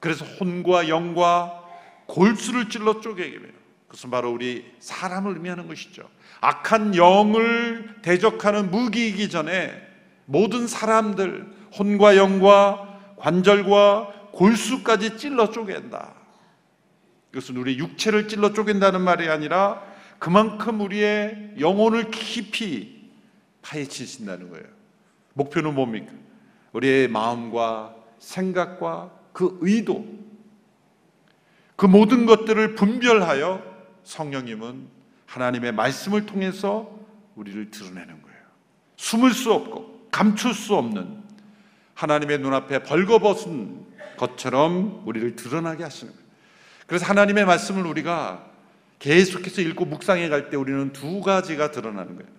그래서 0.00 0.24
혼과 0.24 0.88
영과 0.88 1.62
골수를 2.06 2.68
찔러 2.68 3.00
돼요. 3.00 3.52
그것은 3.86 4.10
바로 4.10 4.32
우리 4.32 4.64
사람을 4.80 5.34
의미하는 5.34 5.68
것이죠. 5.68 6.08
악한 6.40 6.96
영을 6.96 7.96
대적하는 8.02 8.70
무기이기 8.70 9.30
전에 9.30 9.72
모든 10.26 10.66
사람들 10.66 11.46
혼과 11.78 12.16
영과 12.16 12.98
관절과 13.16 14.30
골수까지 14.32 15.16
찔러 15.16 15.50
쪼갠다. 15.50 16.12
이것은 17.32 17.56
우리 17.56 17.78
육체를 17.78 18.28
찔러 18.28 18.52
쪼갠다는 18.52 19.00
말이 19.00 19.28
아니라 19.28 19.82
그만큼 20.18 20.80
우리의 20.80 21.54
영혼을 21.60 22.10
깊이 22.10 22.93
파헤치신다는 23.64 24.50
거예요. 24.50 24.66
목표는 25.32 25.74
뭡니까? 25.74 26.12
우리의 26.72 27.08
마음과 27.08 27.96
생각과 28.18 29.10
그 29.32 29.58
의도, 29.60 30.06
그 31.76 31.86
모든 31.86 32.26
것들을 32.26 32.74
분별하여 32.74 33.62
성령님은 34.04 34.86
하나님의 35.26 35.72
말씀을 35.72 36.26
통해서 36.26 36.98
우리를 37.34 37.70
드러내는 37.70 38.22
거예요. 38.22 38.38
숨을 38.96 39.32
수 39.32 39.52
없고 39.52 40.08
감출 40.12 40.54
수 40.54 40.76
없는 40.76 41.22
하나님의 41.94 42.38
눈앞에 42.38 42.82
벌거벗은 42.84 43.84
것처럼 44.16 45.02
우리를 45.06 45.34
드러나게 45.34 45.82
하시는 45.82 46.12
거예요. 46.12 46.24
그래서 46.86 47.06
하나님의 47.06 47.44
말씀을 47.46 47.84
우리가 47.86 48.44
계속해서 49.00 49.60
읽고 49.62 49.86
묵상해 49.86 50.28
갈 50.28 50.50
때 50.50 50.56
우리는 50.56 50.92
두 50.92 51.20
가지가 51.20 51.72
드러나는 51.72 52.16
거예요. 52.16 52.30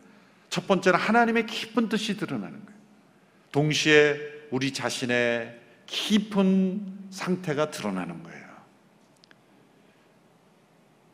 첫 0.56 0.68
번째는 0.68 0.98
하나님의 0.98 1.48
깊은 1.48 1.90
뜻이 1.90 2.16
드러나는 2.16 2.64
거예요. 2.66 2.80
동시에 3.52 4.18
우리 4.52 4.72
자신의 4.72 5.60
깊은 5.86 7.10
상태가 7.10 7.72
드러나는 7.72 8.24
거예요. 8.24 8.46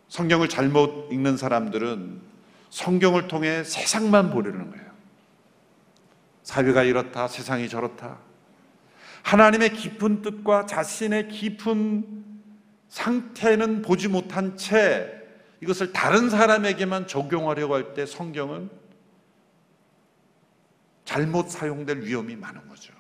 성경을 0.10 0.48
잘못 0.48 1.12
읽는 1.12 1.38
사람들은 1.38 2.22
성경을 2.70 3.28
통해 3.28 3.64
세상만 3.64 4.30
보려는 4.30 4.70
거예요. 4.70 4.86
사회가 6.44 6.84
이렇다, 6.84 7.28
세상이 7.28 7.68
저렇다. 7.68 8.20
하나님의 9.24 9.74
깊은 9.74 10.22
뜻과 10.22 10.68
자신의 10.68 11.30
깊은 11.30 12.26
상태는 12.90 13.82
보지 13.82 14.08
못한 14.08 14.56
채 14.56 15.12
이것을 15.62 15.94
다른 15.94 16.30
사람에게만 16.30 17.08
적용하려고 17.08 17.74
할 17.74 17.96
때 17.96 18.06
성경은 18.06 18.81
잘못 21.12 21.50
사용될 21.50 22.04
위험이 22.04 22.38
많은 22.38 22.70
거죠. 22.70 22.94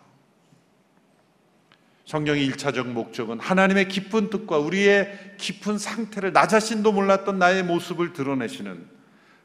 성경의 2.03 2.45
일차적 2.45 2.89
목적은 2.89 3.39
하나님의 3.39 3.87
깊은 3.87 4.29
뜻과 4.29 4.57
우리의 4.57 5.35
깊은 5.37 5.77
상태를 5.77 6.33
나 6.33 6.45
자신도 6.45 6.91
몰랐던 6.91 7.39
나의 7.39 7.63
모습을 7.63 8.11
드러내시는 8.11 8.85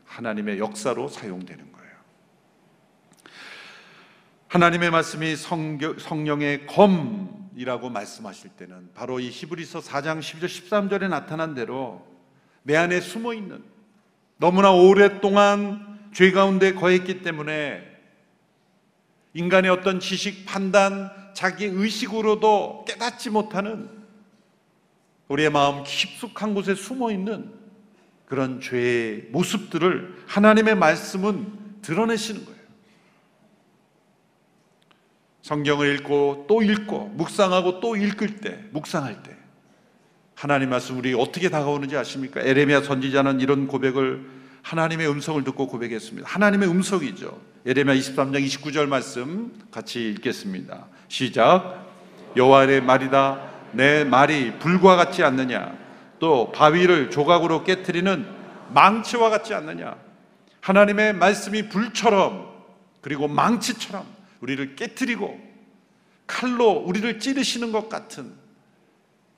하나님의 0.05 0.59
역사로 0.59 1.07
사용되는 1.07 1.71
거예요. 1.71 1.93
하나님의 4.49 4.91
말씀이 4.91 5.37
성경, 5.37 5.97
성령의 5.97 6.67
검이라고 6.67 7.91
말씀하실 7.91 8.51
때는 8.57 8.91
바로 8.95 9.21
이 9.21 9.31
히브리서 9.31 9.79
4장 9.79 10.19
12절 10.19 10.47
13절에 10.47 11.09
나타난 11.09 11.55
대로 11.55 12.05
내 12.65 12.75
안에 12.75 13.01
숨어 13.01 13.33
있는 13.33 13.63
너무나 14.39 14.73
오랫동안 14.73 16.11
죄 16.13 16.33
가운데 16.33 16.73
거했기 16.73 17.23
때문에 17.23 17.96
인간의 19.37 19.71
어떤 19.71 20.01
지식, 20.01 20.47
판단, 20.47 21.11
자기 21.35 21.67
의식으로도 21.67 22.87
깨닫지 22.89 23.29
못하는 23.29 23.91
우리의 25.29 25.51
마음 25.51 25.85
깊숙한 25.85 26.55
곳에 26.55 26.75
숨어 26.75 27.11
있는 27.11 27.53
그런 28.25 28.63
죄의 28.63 29.27
모습들을 29.33 30.25
하나님의 30.27 30.77
말씀은 30.77 31.83
드러내시는 31.83 32.47
거예요. 32.47 32.57
성경을 35.43 35.97
읽고 35.97 36.47
또 36.49 36.63
읽고 36.63 37.09
묵상하고 37.09 37.81
또 37.81 37.95
읽을 37.95 38.37
때, 38.37 38.65
묵상할 38.73 39.23
때 39.23 39.37
하나님 40.35 40.71
말씀 40.71 40.97
우리 40.97 41.13
어떻게 41.13 41.51
다가오는지 41.51 41.95
아십니까? 41.95 42.41
에레미야 42.41 42.83
선지자는 42.83 43.41
이런 43.41 43.67
고백을 43.67 44.36
하나님의 44.67 45.09
음성을 45.09 45.45
듣고 45.45 45.69
고백했습니다. 45.69 46.29
하나님의 46.29 46.69
음성이죠. 46.69 47.41
에레미야 47.67 47.95
23장 47.95 48.45
29절 48.45 48.89
말씀 48.89 49.53
같이 49.71 50.11
읽겠습니다. 50.11 50.89
시작. 51.07 51.87
여호와의 52.37 52.81
말이다. 52.81 53.49
내 53.73 54.03
말이 54.03 54.59
불과 54.59 54.97
같지 54.97 55.23
않느냐? 55.23 55.73
또 56.19 56.51
바위를 56.51 57.11
조각으로 57.11 57.63
깨뜨리는 57.63 58.27
망치와 58.73 59.31
같지 59.31 59.55
않느냐? 59.55 59.97
하나님의 60.63 61.13
말씀이 61.13 61.69
불처럼 61.69 62.53
그리고 63.03 63.29
망치처럼 63.29 64.05
우리를 64.41 64.75
깨뜨리고 64.75 65.39
칼로 66.27 66.73
우리를 66.73 67.21
찌르시는 67.21 67.71
것 67.71 67.89
같은 67.89 68.33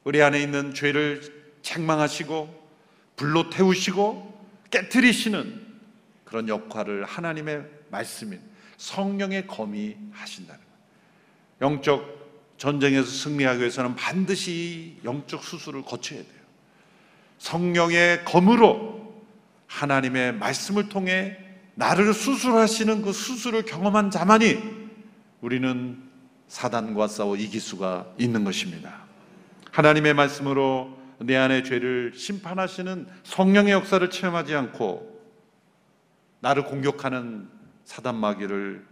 우리 0.04 0.22
안에 0.22 0.40
있는 0.40 0.72
죄를 0.72 1.20
책망하시고 1.60 2.68
불로 3.16 3.50
태우시고 3.50 4.37
깨뜨리시는 4.70 5.66
그런 6.24 6.48
역할을 6.48 7.04
하나님의 7.04 7.64
말씀인 7.90 8.40
성령의 8.76 9.46
검이 9.46 9.96
하신다는 10.12 10.60
거예요. 10.60 11.72
영적 11.72 12.18
전쟁에서 12.58 13.06
승리하기 13.06 13.60
위해서는 13.60 13.96
반드시 13.96 14.98
영적 15.04 15.42
수술을 15.42 15.82
거쳐야 15.82 16.20
돼요. 16.20 16.38
성령의 17.38 18.24
검으로 18.24 19.24
하나님의 19.68 20.34
말씀을 20.34 20.88
통해 20.88 21.38
나를 21.74 22.12
수술하시는 22.12 23.02
그 23.02 23.12
수술을 23.12 23.64
경험한 23.64 24.10
자만이 24.10 24.58
우리는 25.40 26.02
사단과 26.48 27.06
싸워 27.06 27.36
이길 27.36 27.60
수가 27.60 28.06
있는 28.18 28.42
것입니다. 28.42 29.04
하나님의 29.70 30.14
말씀으로 30.14 30.97
내 31.20 31.36
안의 31.36 31.64
죄를 31.64 32.12
심판하시는 32.14 33.08
성령의 33.24 33.72
역사를 33.72 34.08
체험하지 34.08 34.54
않고 34.54 35.18
나를 36.40 36.64
공격하는 36.64 37.48
사단 37.84 38.16
마귀를 38.16 38.86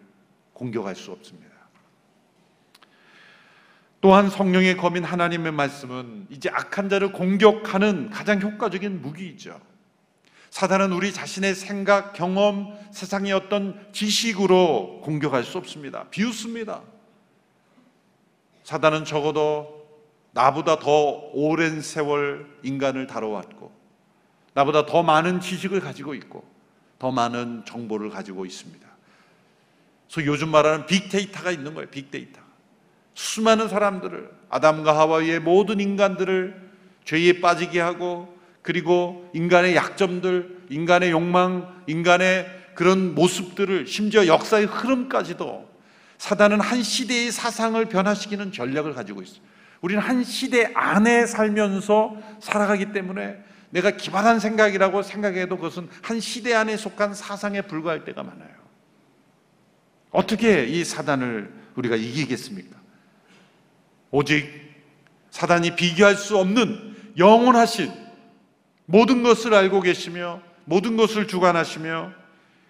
공격할 0.53 0.97
수 0.97 1.13
없습니다. 1.13 1.55
또한 4.01 4.31
성령의 4.31 4.77
검인 4.77 5.05
하나님의 5.05 5.53
말씀은 5.53 6.27
이제 6.31 6.49
악한 6.51 6.89
자를 6.89 7.13
공격하는 7.13 8.11
가장 8.11 8.41
효과적인 8.41 9.03
무기이죠. 9.03 9.61
사단은 10.51 10.93
우리 10.93 11.13
자신의 11.13 11.55
생각, 11.55 12.13
경험, 12.13 12.79
세상의 12.93 13.33
어떤 13.33 13.87
지식으로 13.93 15.01
공격할 15.03 15.45
수 15.45 15.59
없습니다. 15.59 16.09
비웃습니다. 16.11 16.83
사단은 18.65 19.05
적어도 19.05 19.76
나보다 20.37 20.79
더 20.79 21.31
오랜 21.33 21.81
세월 21.81 22.47
인간을 22.63 23.07
다뤄왔고, 23.07 23.73
나보다 24.53 24.85
더 24.85 25.03
많은 25.03 25.41
지식을 25.41 25.81
가지고 25.81 26.15
있고, 26.15 26.47
더 26.99 27.11
많은 27.11 27.65
정보를 27.65 28.11
가지고 28.11 28.45
있습니다. 28.45 28.87
그래서 30.13 30.31
요즘 30.31 30.51
말하는 30.51 30.85
빅데이터가 30.85 31.51
있는 31.51 31.73
거예요. 31.73 31.89
빅데이터. 31.89 32.43
수많은 33.15 33.69
사람들을 33.69 34.31
아담과 34.51 34.97
하와의 34.99 35.41
모든 35.41 35.81
인간들을 35.81 36.71
죄에 37.07 37.41
빠지게 37.41 37.81
하고 37.81 38.37
그리고 38.61 39.31
인간의 39.33 39.75
약점들, 39.75 40.67
인간의 40.69 41.13
욕망, 41.13 41.83
인간의 41.87 42.47
그런 42.75 43.15
모습들을 43.15 43.87
심지어 43.87 44.27
역사의 44.27 44.67
흐름까지도 44.67 45.67
사단은 46.19 46.61
한 46.61 46.83
시대의 46.83 47.33
사상을 47.33 47.83
변화시키는 47.87 48.53
전략을 48.53 48.93
가지고 48.93 49.23
있어요. 49.23 49.41
우리는 49.87 50.03
한 50.03 50.25
시대 50.25 50.69
안에 50.75 51.27
살면서 51.27 52.17
살아가기 52.41 52.91
때문에 52.93 53.39
내가 53.71 53.93
기발한 53.93 54.41
생각이라고 54.41 55.03
생각해도 55.03 55.55
그것은 55.55 55.89
한 56.03 56.19
시대 56.19 56.55
안에 56.55 56.77
속한 56.77 57.15
사상에 57.15 57.63
불과할 57.63 58.05
때가 58.05 58.25
많아요. 58.25 58.51
어떻게 60.11 60.65
이 60.65 60.83
사단을 60.85 61.53
우리가 61.77 61.95
이기겠습니까? 61.95 62.77
오직 64.11 64.51
사단이 65.31 65.77
비교할 65.77 66.17
수 66.17 66.37
없는 66.37 66.97
영원하신 67.17 67.93
모든 68.87 69.23
것을 69.23 69.55
알고 69.55 69.83
계시며 69.83 70.43
모든 70.65 70.97
것을 70.97 71.29
주관하시며 71.29 72.13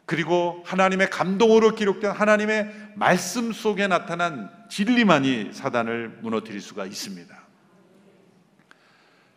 그리고 0.05 0.63
하나님의 0.67 1.09
감동으로 1.09 1.77
기록된 1.77 2.11
하나님의 2.11 2.71
말씀 2.95 3.55
속에 3.55 3.87
나타난 3.87 4.51
진리만이 4.69 5.53
사단을 5.53 6.19
무너뜨릴 6.23 6.61
수가 6.61 6.87
있습니다. 6.87 7.47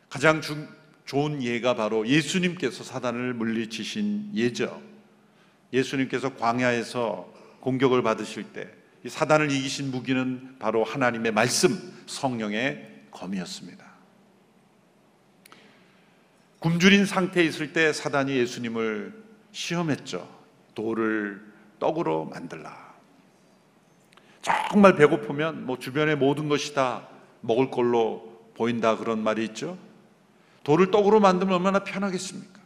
가장 0.10 0.42
중, 0.42 0.68
좋은 1.06 1.44
예가 1.44 1.76
바로 1.76 2.08
예수님께서 2.08 2.84
사단을 2.84 3.34
물리치신 3.34 4.32
예죠. 4.36 4.82
예수님께서 5.74 6.36
광야에서 6.36 7.32
공격을 7.60 8.02
받으실 8.04 8.52
때 8.54 8.70
사단을 9.08 9.52
이기신 9.52 9.92
무기는 9.92 10.56
바로 10.60 10.84
하나님의 10.84 11.32
말씀, 11.32 11.78
성령의 12.06 13.06
검이었습니다. 13.12 13.90
굶주린 16.60 17.06
상태에 17.06 17.46
있을 17.46 17.72
때 17.72 17.94
사단이 17.94 18.36
예수님을 18.36 19.24
시험했죠. 19.52 20.28
돌을 20.76 21.42
떡으로 21.80 22.26
만들라. 22.26 22.89
정말 24.72 24.96
배고프면 24.96 25.66
뭐 25.66 25.80
주변의 25.80 26.16
모든 26.18 26.48
것이 26.48 26.74
다 26.74 27.08
먹을 27.42 27.72
걸로 27.72 28.50
보인다 28.56 28.98
그런 28.98 29.24
말이 29.24 29.44
있죠. 29.46 29.78
돌을 30.64 30.92
떡으로 30.92 31.20
만들면 31.20 31.56
얼마나 31.56 31.80
편하겠습니까? 31.84 32.60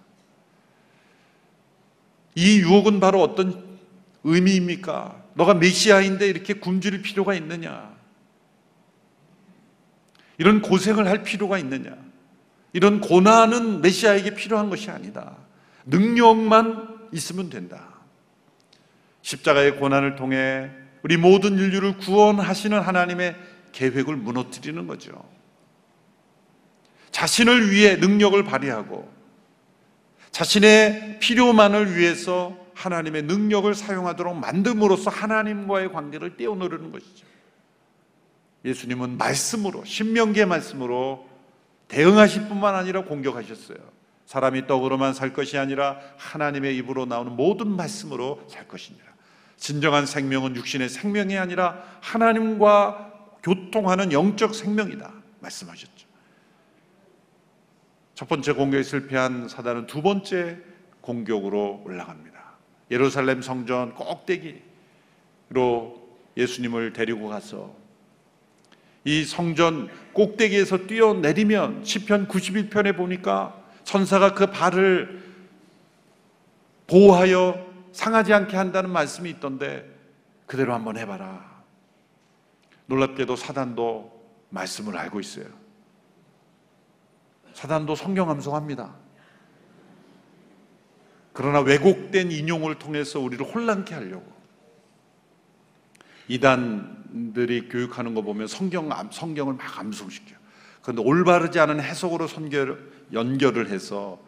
이 2.36 2.60
유혹은 2.60 3.00
바로 3.00 3.22
어떤 3.22 3.78
의미입니까? 4.24 5.24
너가 5.36 5.54
메시아인데 5.54 6.28
이렇게 6.28 6.56
굶주릴 6.56 7.02
필요가 7.02 7.34
있느냐? 7.36 7.94
이런 10.38 10.62
고생을 10.62 11.08
할 11.08 11.24
필요가 11.24 11.58
있느냐? 11.60 11.96
이런 12.74 13.02
고난은 13.02 13.82
메시아에게 13.82 14.34
필요한 14.34 14.70
것이 14.70 14.90
아니다. 14.90 15.38
능력만 15.86 17.10
있으면 17.14 17.50
된다. 17.50 17.94
십자가의 19.22 19.78
고난을 19.78 20.16
통해 20.16 20.72
우리 21.04 21.18
모든 21.18 21.58
인류를 21.58 21.98
구원하시는 21.98 22.80
하나님의 22.80 23.36
계획을 23.74 24.16
무너뜨리는 24.16 24.88
거죠. 24.88 25.12
자신을 27.12 27.72
위해 27.72 27.96
능력을 27.98 28.42
발휘하고 28.44 29.12
자신의 30.32 31.20
필요만을 31.20 31.96
위해서 31.96 32.58
하나님의 32.74 33.24
능력을 33.24 33.74
사용하도록 33.76 34.42
만듦으로써 34.42 35.12
하나님과의 35.12 35.92
관계를 35.92 36.38
떼어놓으려는 36.38 36.92
것이죠. 36.92 37.28
예수님은 38.66 39.18
말씀으로, 39.18 39.84
신명기의 39.86 40.48
말씀으로 40.48 41.28
대응하실 41.88 42.48
뿐만 42.48 42.76
아니라 42.76 43.04
공격하셨어요. 43.04 43.78
사람이 44.26 44.66
떡으로만 44.66 45.14
살 45.14 45.34
것이 45.34 45.58
아니라 45.58 46.00
하나님의 46.18 46.76
입으로 46.78 47.06
나오는 47.06 47.36
모든 47.36 47.76
말씀으로 47.76 48.44
살 48.48 48.68
것이니라. 48.68 49.13
진정한 49.64 50.06
생명은 50.06 50.58
육신의 50.58 50.90
생명이 50.90 51.38
아니라 51.38 51.82
하나님과 52.02 53.14
교통하는 53.42 54.12
영적 54.12 54.54
생명이다. 54.54 55.10
말씀하셨죠. 55.40 56.06
첫 58.14 58.28
번째 58.28 58.52
공격에 58.52 58.84
실패한 58.84 59.48
사단은 59.48 59.88
두 59.88 60.02
번째 60.02 60.58
공격으로 61.00 61.82
올라갑니다. 61.86 62.44
예루살렘 62.92 63.42
성전 63.42 63.96
꼭대기로 63.96 64.60
예수님을 66.36 66.92
데리고 66.92 67.30
가서 67.30 67.74
이 69.06 69.24
성전 69.24 69.90
꼭대기에서 70.12 70.88
뛰어내리면 70.88 71.86
시편 71.86 72.28
91편에 72.28 72.98
보니까 72.98 73.64
천사가 73.86 74.34
그 74.34 74.48
발을 74.48 75.24
보호하여 76.88 77.63
상하지 77.94 78.34
않게 78.34 78.58
한다는 78.58 78.90
말씀이 78.90 79.30
있던데 79.30 79.90
그대로 80.46 80.74
한번 80.74 80.98
해봐라. 80.98 81.64
놀랍게도 82.88 83.36
사단도 83.36 84.12
말씀을 84.50 84.98
알고 84.98 85.20
있어요. 85.20 85.46
사단도 87.54 87.96
성경 87.96 88.30
암송합니다. 88.30 88.96
그러나 91.32 91.62
왜곡된 91.62 92.32
인용을 92.32 92.78
통해서 92.78 93.20
우리를 93.20 93.46
혼란케 93.46 93.94
하려고 93.94 94.32
이단들이 96.28 97.70
교육하는 97.70 98.14
거 98.14 98.22
보면 98.22 98.48
성경 98.48 98.90
성경을 99.12 99.54
막 99.54 99.80
암송시켜. 99.80 100.36
그런데 100.82 101.02
올바르지 101.02 101.60
않은 101.60 101.80
해석으로 101.80 102.28
선결, 102.28 103.08
연결을 103.14 103.70
해서 103.70 104.20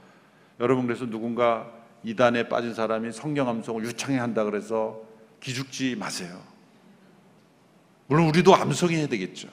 여러분 0.60 0.88
그래서 0.88 1.06
누군가 1.06 1.72
이단에 2.06 2.48
빠진 2.48 2.74
사람이 2.74 3.12
성경 3.12 3.50
암송을 3.50 3.84
유창해 3.84 4.20
한다 4.20 4.44
그래서 4.44 5.02
기죽지 5.40 5.96
마세요. 5.96 6.40
물론 8.08 8.28
우리도 8.28 8.56
암송해야 8.56 9.08
되겠죠. 9.08 9.50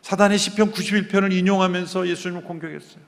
사단이 0.00 0.38
시편 0.38 0.72
91편을 0.72 1.32
인용하면서 1.32 2.08
예수님을 2.08 2.44
공격했어요. 2.44 3.04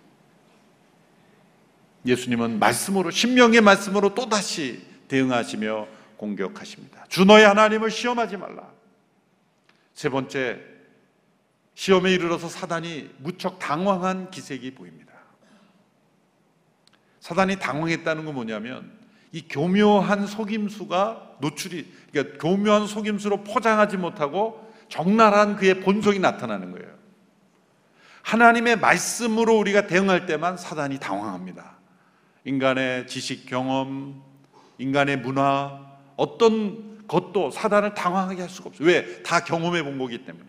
예수님은 2.04 2.58
말씀으로 2.58 3.10
신명의 3.10 3.62
말씀으로 3.62 4.14
또다시 4.14 4.82
대응하시며 5.08 5.88
공격하십니다. 6.18 7.06
주 7.08 7.24
너의 7.24 7.46
하나님을 7.46 7.90
시험하지 7.90 8.36
말라. 8.36 8.70
세 9.94 10.10
번째 10.10 10.60
시험에 11.74 12.12
이르러서 12.12 12.48
사단이 12.48 13.10
무척 13.18 13.58
당황한 13.58 14.30
기색이 14.30 14.74
보입니다. 14.74 15.12
사단이 17.28 17.56
당황했다는 17.56 18.24
건 18.24 18.34
뭐냐면 18.34 18.90
이 19.32 19.42
교묘한 19.46 20.26
속임수가 20.26 21.36
노출이 21.40 21.92
그러니까 22.10 22.38
교묘한 22.38 22.86
속임수로 22.86 23.44
포장하지 23.44 23.98
못하고 23.98 24.72
적나라한 24.88 25.56
그의 25.56 25.80
본성이 25.80 26.20
나타나는 26.20 26.72
거예요. 26.72 26.88
하나님의 28.22 28.78
말씀으로 28.78 29.58
우리가 29.58 29.86
대응할 29.86 30.24
때만 30.24 30.56
사단이 30.56 30.98
당황합니다. 31.00 31.76
인간의 32.44 33.06
지식 33.06 33.44
경험, 33.44 34.22
인간의 34.78 35.18
문화, 35.18 35.80
어떤 36.16 37.06
것도 37.06 37.50
사단을 37.50 37.92
당황하게 37.92 38.40
할 38.40 38.48
수가 38.48 38.70
없어요. 38.70 38.88
왜? 38.88 39.22
다 39.22 39.44
경험해 39.44 39.82
본 39.82 39.98
거기 39.98 40.24
때문에. 40.24 40.46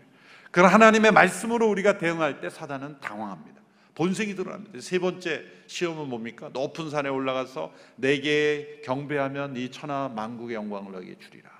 그런 0.50 0.72
하나님의 0.72 1.12
말씀으로 1.12 1.68
우리가 1.68 1.98
대응할 1.98 2.40
때 2.40 2.48
사단은 2.48 3.00
당황합니다. 3.00 3.59
본색이 4.00 4.34
드러납니다. 4.34 4.80
세 4.80 4.98
번째 4.98 5.44
시험은 5.66 6.08
뭡니까? 6.08 6.48
높은 6.54 6.88
산에 6.88 7.10
올라가서 7.10 7.70
내게 7.96 8.80
경배하면 8.82 9.58
이 9.58 9.70
천하 9.70 10.08
만국의 10.08 10.56
영광을 10.56 10.92
너에게 10.92 11.18
주리라. 11.18 11.50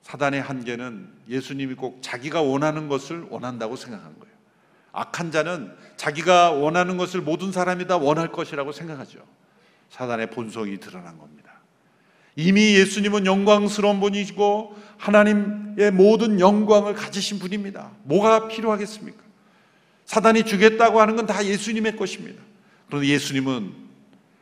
사단의 0.00 0.40
한계는 0.40 1.12
예수님이 1.28 1.74
꼭 1.74 1.98
자기가 2.00 2.40
원하는 2.40 2.88
것을 2.88 3.26
원한다고 3.28 3.76
생각하는 3.76 4.18
거예요. 4.18 4.34
악한 4.92 5.32
자는 5.32 5.76
자기가 5.96 6.52
원하는 6.52 6.96
것을 6.96 7.20
모든 7.20 7.52
사람이 7.52 7.86
다 7.86 7.98
원할 7.98 8.32
것이라고 8.32 8.72
생각하죠. 8.72 9.18
사단의 9.90 10.30
본성이 10.30 10.80
드러난 10.80 11.18
겁니다. 11.18 11.60
이미 12.36 12.74
예수님은 12.74 13.26
영광스러운 13.26 14.00
분이시고 14.00 14.76
하나님의 14.96 15.90
모든 15.90 16.40
영광을 16.40 16.94
가지신 16.94 17.38
분입니다. 17.38 17.90
뭐가 18.04 18.48
필요하겠습니까? 18.48 19.25
사단이 20.06 20.44
주겠다고 20.44 21.00
하는 21.00 21.16
건 21.16 21.26
다 21.26 21.44
예수님의 21.44 21.96
것입니다. 21.96 22.42
그런데 22.86 23.08
예수님은 23.08 23.74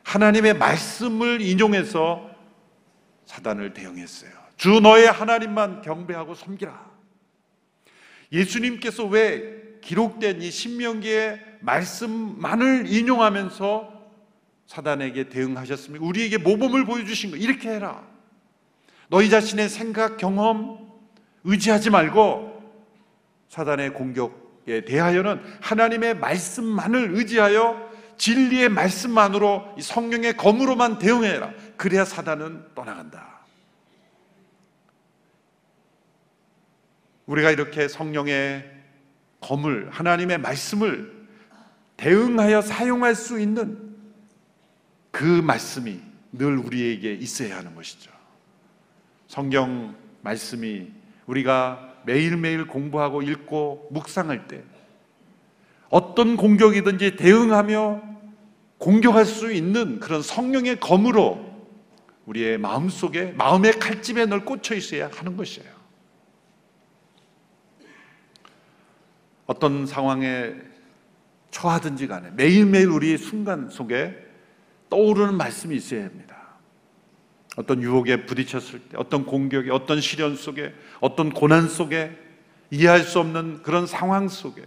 하나님의 0.03 0.57
말씀을 0.57 1.41
인용해서 1.41 2.29
사단을 3.25 3.73
대응했어요. 3.73 4.31
주 4.55 4.79
너의 4.79 5.07
하나님만 5.07 5.81
경배하고 5.81 6.35
섬기라. 6.35 6.85
예수님께서 8.31 9.05
왜 9.05 9.79
기록된 9.81 10.41
이 10.41 10.51
신명기의 10.51 11.41
말씀만을 11.61 12.85
인용하면서 12.87 13.93
사단에게 14.67 15.29
대응하셨습니까? 15.29 16.05
우리에게 16.05 16.37
모범을 16.37 16.85
보여주신 16.85 17.31
거 17.31 17.37
이렇게 17.37 17.69
해라. 17.69 18.03
너희 19.09 19.29
자신의 19.29 19.69
생각, 19.69 20.17
경험 20.17 20.91
의지하지 21.43 21.89
말고 21.89 22.63
사단의 23.49 23.93
공격에 23.93 24.44
대하여는 24.65 25.41
하나님의 25.61 26.17
말씀만을 26.17 27.15
의지하여 27.15 27.89
진리의 28.17 28.69
말씀만으로 28.69 29.75
성령의 29.79 30.37
검으로만 30.37 30.99
대응해라. 30.99 31.51
그래야 31.77 32.05
사단은 32.05 32.73
떠나간다. 32.73 33.45
우리가 37.25 37.51
이렇게 37.51 37.87
성령의 37.87 38.71
검을 39.41 39.89
하나님의 39.91 40.39
말씀을 40.39 41.13
대응하여 41.97 42.61
사용할 42.61 43.15
수 43.15 43.39
있는 43.39 43.95
그 45.11 45.23
말씀이 45.23 46.01
늘 46.31 46.57
우리에게 46.57 47.13
있어야 47.13 47.57
하는 47.57 47.73
것이죠. 47.75 48.11
성경 49.27 49.95
말씀이 50.21 50.91
우리가 51.25 51.94
매일매일 52.05 52.67
공부하고 52.67 53.21
읽고 53.21 53.89
묵상할 53.91 54.47
때 54.47 54.63
어떤 55.89 56.37
공격이든지 56.37 57.15
대응하며 57.15 58.01
공격할 58.77 59.25
수 59.25 59.51
있는 59.51 59.99
그런 59.99 60.21
성령의 60.21 60.79
검으로 60.79 61.45
우리의 62.25 62.57
마음 62.57 62.89
속에 62.89 63.31
마음의 63.33 63.79
칼집에 63.79 64.25
늘 64.25 64.45
꽂혀 64.45 64.75
있어야 64.75 65.09
하는 65.13 65.37
것이에요. 65.37 65.69
어떤 69.45 69.85
상황에 69.85 70.55
처하든지 71.51 72.07
간에 72.07 72.31
매일매일 72.31 72.89
우리 72.89 73.17
순간 73.17 73.69
속에 73.69 74.25
떠오르는 74.89 75.35
말씀이 75.35 75.75
있어야 75.75 76.05
합니다. 76.05 76.34
어떤 77.55 77.81
유혹에 77.81 78.25
부딪혔을 78.25 78.79
때, 78.89 78.97
어떤 78.97 79.25
공격에, 79.25 79.71
어떤 79.71 80.01
시련 80.01 80.35
속에, 80.35 80.73
어떤 80.99 81.29
고난 81.31 81.67
속에, 81.67 82.17
이해할 82.71 83.01
수 83.01 83.19
없는 83.19 83.61
그런 83.63 83.85
상황 83.87 84.27
속에 84.27 84.63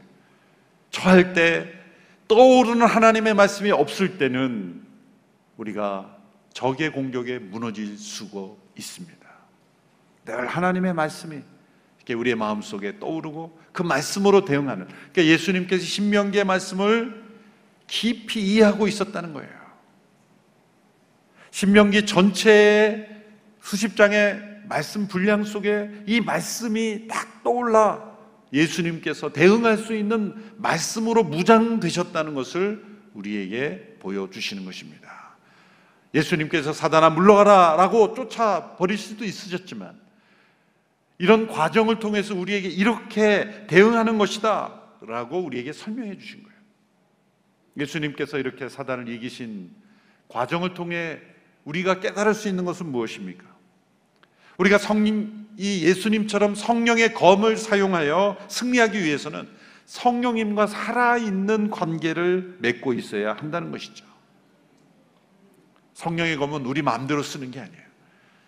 처할 0.91 1.35
때 1.35 1.73
떠오르는 2.29 2.87
하나님의 2.87 3.35
말씀이 3.35 3.71
없을 3.71 4.19
때는 4.19 4.83
우리가 5.57 6.17
적의 6.53 6.93
공격에 6.93 7.39
무너질 7.39 7.99
수가 7.99 8.55
있습니다. 8.77 9.19
늘 10.25 10.47
하나님의 10.47 10.95
말씀이 10.95 11.43
우리의 12.15 12.37
마음 12.37 12.63
속에 12.63 12.99
떠오르고 12.99 13.59
그 13.73 13.83
말씀으로 13.83 14.45
대응하는. 14.45 14.87
그러니까 14.87 15.25
예수님께서 15.25 15.85
신명기의 15.85 16.45
말씀을 16.45 17.23
깊이 17.87 18.41
이해하고 18.41 18.89
있었다는 18.89 19.35
거예요. 19.35 19.58
신명기 21.51 22.07
전체의 22.07 23.09
수십 23.61 23.97
장의 23.97 24.41
말씀 24.69 25.09
분량 25.09 25.45
속에 25.45 25.91
이 26.07 26.21
말씀이 26.21 27.09
딱 27.09 27.43
떠올라 27.43 28.17
예수님께서 28.53 29.33
대응할 29.33 29.77
수 29.77 29.95
있는 29.95 30.35
말씀으로 30.57 31.25
무장되셨다는 31.25 32.35
것을 32.35 32.85
우리에게 33.15 33.97
보여주시는 34.01 34.65
것입니다. 34.65 35.37
예수님께서 36.15 36.73
사단아 36.73 37.11
물러가라 37.11 37.77
라고 37.77 38.15
쫓아 38.15 38.77
버릴 38.77 38.97
수도 38.97 39.25
있으셨지만 39.25 39.99
이런 41.19 41.47
과정을 41.49 41.99
통해서 41.99 42.35
우리에게 42.35 42.69
이렇게 42.69 43.67
대응하는 43.67 44.19
것이다 44.19 44.81
라고 45.03 45.41
우리에게 45.41 45.73
설명해 45.73 46.17
주신 46.17 46.43
거예요. 46.43 46.59
예수님께서 47.77 48.39
이렇게 48.39 48.69
사단을 48.69 49.09
이기신 49.09 49.71
과정을 50.29 50.75
통해 50.75 51.21
우리가 51.69 52.01
깨달을 52.01 52.33
수 52.33 52.49
있는 52.49 52.65
것은 52.65 52.87
무엇입니까? 52.87 53.45
우리가 54.57 54.79
성님, 54.79 55.49
이 55.59 55.85
예수님처럼 55.85 56.55
성령의 56.55 57.13
검을 57.13 57.59
사용하여 57.59 58.39
승리하기 58.49 59.05
위해서는 59.05 59.47
성령님과 59.85 60.67
살아있는 60.67 61.71
관계를 61.71 62.57
맺고 62.61 62.95
있어야 62.95 63.35
한다는 63.35 63.71
것이죠. 63.71 64.07
성령의 65.93 66.37
검은 66.39 66.65
우리 66.65 66.81
마음대로 66.81 67.23
쓰는 67.23 67.51
게 67.51 67.61
아니에요. 67.61 67.83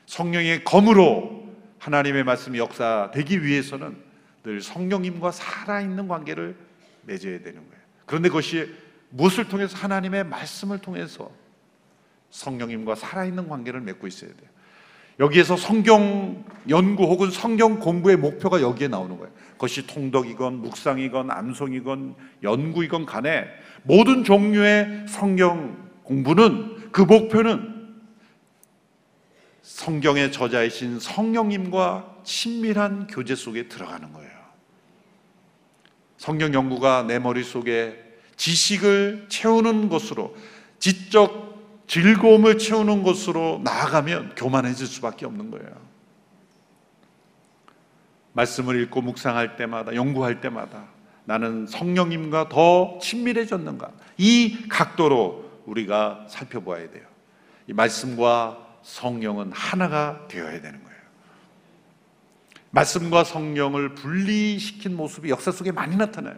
성령의 0.07 0.65
검으로 0.65 1.55
하나님의 1.79 2.25
말씀이 2.25 2.59
역사되기 2.59 3.45
위해서는 3.45 3.99
늘 4.45 4.63
성령님과 4.63 5.31
살아있는 5.33 6.09
관계를 6.09 6.57
맺어야 7.03 7.41
되는 7.41 7.69
거예요. 7.69 7.83
그런데 8.07 8.29
그것이 8.29 8.75
무엇을 9.11 9.49
통해서 9.49 9.77
하나님의 9.77 10.25
말씀을 10.25 10.79
통해서 10.79 11.31
성령님과 12.31 12.95
살아있는 12.95 13.49
관계를 13.49 13.81
맺고 13.81 14.07
있어야 14.07 14.31
돼요. 14.31 14.49
여기에서 15.19 15.57
성경 15.57 16.45
연구 16.71 17.05
혹은 17.05 17.31
성경 17.31 17.79
공부의 17.79 18.17
목표가 18.17 18.63
여기에 18.63 18.89
나오는 18.89 19.19
거예요. 19.19 19.33
그것이 19.53 19.87
통독이건 19.87 20.63
묵상이건 20.63 21.31
암송이건 21.31 22.15
연구이건 22.43 23.05
간에 23.05 23.45
모든 23.83 24.25
종류의 24.25 25.05
성경 25.07 25.91
공부는 26.05 26.91
그 26.91 27.03
목표는 27.03 27.81
성경의 29.63 30.33
저자이신 30.33 30.99
성령님과 30.99 32.21
친밀한 32.25 33.07
교제 33.07 33.35
속에 33.35 33.69
들어가는 33.69 34.13
거예요. 34.13 34.31
성경 36.17 36.53
연구가 36.55 37.05
내 37.05 37.19
머릿속에 37.19 37.97
지식을 38.37 39.27
채우는 39.29 39.91
것으로 39.91 40.35
지적 40.79 41.50
즐거움을 41.91 42.57
채우는 42.57 43.03
것으로 43.03 43.61
나아가면 43.65 44.37
교만해질 44.37 44.87
수밖에 44.87 45.27
없는 45.27 45.51
거예요. 45.51 45.69
말씀을 48.33 48.81
읽고 48.83 49.03
묵상할 49.03 49.57
때마다 49.57 49.97
연구할 49.97 50.41
때마다 50.41 50.85
나는 51.25 51.67
성령님과 51.67 52.49
더 52.49 52.97
친밀해졌는가? 53.03 53.91
이 54.19 54.69
각도로 54.69 55.51
우리가 55.67 56.27
살펴보아야 56.29 56.93
돼요. 56.93 57.03
이 57.67 57.73
말씀과 57.73 58.79
성령은 58.83 59.51
하나가 59.51 60.29
되어야 60.29 60.61
되는 60.61 60.85
거예요. 60.85 61.01
말씀과 62.71 63.25
성령을 63.25 63.97
분리시킨 63.97 64.97
모습이 64.97 65.29
역사 65.29 65.51
속에 65.51 65.73
많이 65.73 65.97
나타나요. 65.97 66.37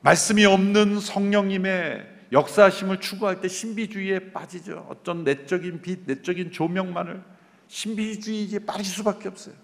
말씀이 0.00 0.44
없는 0.46 0.98
성령님의 0.98 2.09
역사심을 2.32 3.00
추구할 3.00 3.40
때 3.40 3.48
신비주의에 3.48 4.32
빠지죠. 4.32 4.86
어떤 4.88 5.24
내적인 5.24 5.82
빛, 5.82 6.00
내적인 6.06 6.52
조명만을 6.52 7.22
신비주의에 7.68 8.60
빠질 8.60 8.84
수밖에 8.86 9.28
없어요. 9.28 9.54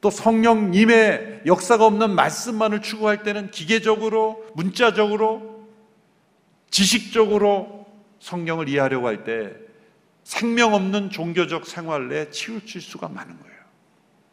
또 0.00 0.10
성령님의 0.10 1.42
역사가 1.46 1.86
없는 1.86 2.14
말씀만을 2.14 2.82
추구할 2.82 3.22
때는 3.22 3.50
기계적으로, 3.50 4.44
문자적으로, 4.54 5.68
지식적으로 6.70 7.86
성령을 8.20 8.68
이해하려고 8.68 9.06
할 9.06 9.24
때 9.24 9.64
생명 10.24 10.74
없는 10.74 11.10
종교적 11.10 11.66
생활에 11.66 12.30
치우칠 12.30 12.80
수가 12.80 13.08
많은 13.08 13.38
거예요. 13.38 13.54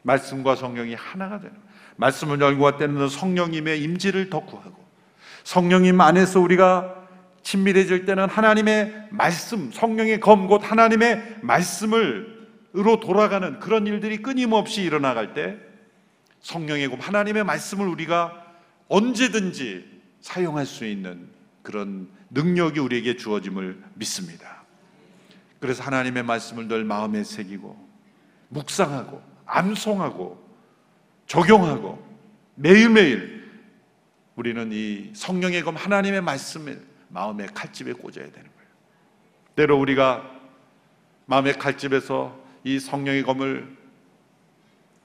말씀과 0.04 0.56
성령이 0.56 0.96
하나가 0.96 1.38
되는 1.40 1.54
거예요. 1.54 1.72
말씀을 1.98 2.40
열고 2.40 2.66
할 2.66 2.78
때는 2.78 3.08
성령님의 3.10 3.84
임지를 3.84 4.30
더 4.30 4.40
구하고 4.40 4.84
성령님 5.44 6.00
안에서 6.02 6.40
우리가 6.40 7.01
친밀해질 7.44 8.06
때는 8.06 8.30
하나님의 8.30 9.08
말씀, 9.10 9.72
성령의 9.72 10.20
검, 10.20 10.48
곧 10.48 10.62
하나님의 10.64 11.38
말씀을으로 11.42 13.00
돌아가는 13.02 13.60
그런 13.60 13.88
일들이 13.88 14.22
끊임없이 14.22 14.82
일어나갈 14.82 15.34
때 15.34 15.58
성령의 16.42 16.90
검, 16.90 17.00
하나님의 17.00 17.44
말씀을 17.44 17.88
우리가 17.88 18.46
언제든지 18.88 19.86
사용할 20.22 20.66
수 20.66 20.86
있는 20.86 21.30
그런 21.64 22.10
능력이 22.30 22.80
우리에게 22.80 23.18
주어짐을 23.18 23.82
믿습니다. 23.96 24.64
그래서 25.60 25.84
하나님의 25.84 26.24
말씀을 26.24 26.68
늘 26.68 26.84
마음에 26.84 27.24
새기고 27.24 27.90
묵상하고 28.50 29.22
암송하고 29.46 30.42
적용하고 31.28 32.04
매일매일 32.56 33.42
우리는 34.36 34.72
이 34.72 35.12
성령의 35.14 35.64
검 35.64 35.76
하나님의 35.76 36.22
말씀을 36.22 36.91
마음의 37.12 37.48
칼집에 37.54 37.94
꽂아야 37.94 38.26
되는 38.32 38.34
거예요. 38.34 38.70
때로 39.56 39.80
우리가 39.80 40.30
마음의 41.26 41.54
칼집에서 41.60 42.40
이 42.64 42.80
성령의 42.80 43.24
검을 43.24 43.78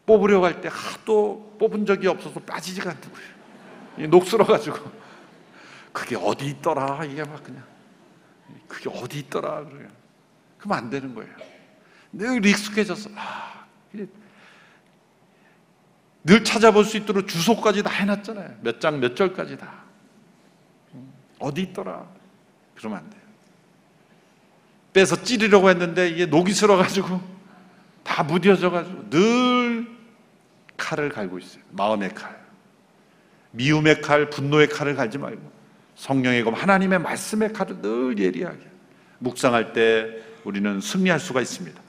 뽑으려고 0.06 0.46
할 0.46 0.60
때 0.60 0.68
하도 0.70 1.56
뽑은 1.58 1.84
적이 1.86 2.08
없어서 2.08 2.38
빠지지가 2.40 2.90
거예요. 3.12 4.08
녹슬어가지고 4.08 4.78
그게 5.92 6.16
어디 6.16 6.46
있더라 6.46 7.04
이게 7.04 7.24
막 7.24 7.42
그냥 7.42 7.64
그게 8.68 8.88
어디 8.90 9.18
있더라. 9.20 9.64
그러면 10.58 10.78
안 10.84 10.90
되는 10.90 11.14
거예요. 11.14 11.32
늘 12.12 12.44
익숙해져서 12.44 13.10
아, 13.16 13.66
늘 16.24 16.44
찾아볼 16.44 16.84
수 16.84 16.96
있도록 16.98 17.26
주소까지 17.28 17.82
다 17.82 17.90
해놨잖아요. 17.90 18.58
몇 18.62 18.78
장 18.80 19.00
몇 19.00 19.16
절까지 19.16 19.56
다. 19.58 19.85
어디 21.38 21.62
있더라? 21.62 22.06
그러면 22.74 22.98
안 22.98 23.10
돼요. 23.10 23.22
빼서 24.92 25.22
찌르려고 25.22 25.68
했는데 25.68 26.08
이게 26.08 26.26
녹이 26.26 26.52
슬어가지고 26.52 27.20
다 28.02 28.22
무뎌져가지고 28.22 29.10
늘 29.10 29.86
칼을 30.76 31.10
갈고 31.10 31.38
있어요. 31.38 31.62
마음의 31.70 32.14
칼. 32.14 32.46
미움의 33.50 34.02
칼, 34.02 34.30
분노의 34.30 34.68
칼을 34.68 34.94
갈지 34.94 35.18
말고 35.18 35.52
성령의 35.96 36.44
검, 36.44 36.54
하나님의 36.54 36.98
말씀의 37.00 37.52
칼을 37.52 37.80
늘 37.80 38.18
예리하게 38.18 38.60
묵상할 39.18 39.72
때 39.72 40.22
우리는 40.44 40.80
승리할 40.80 41.18
수가 41.18 41.40
있습니다. 41.40 41.80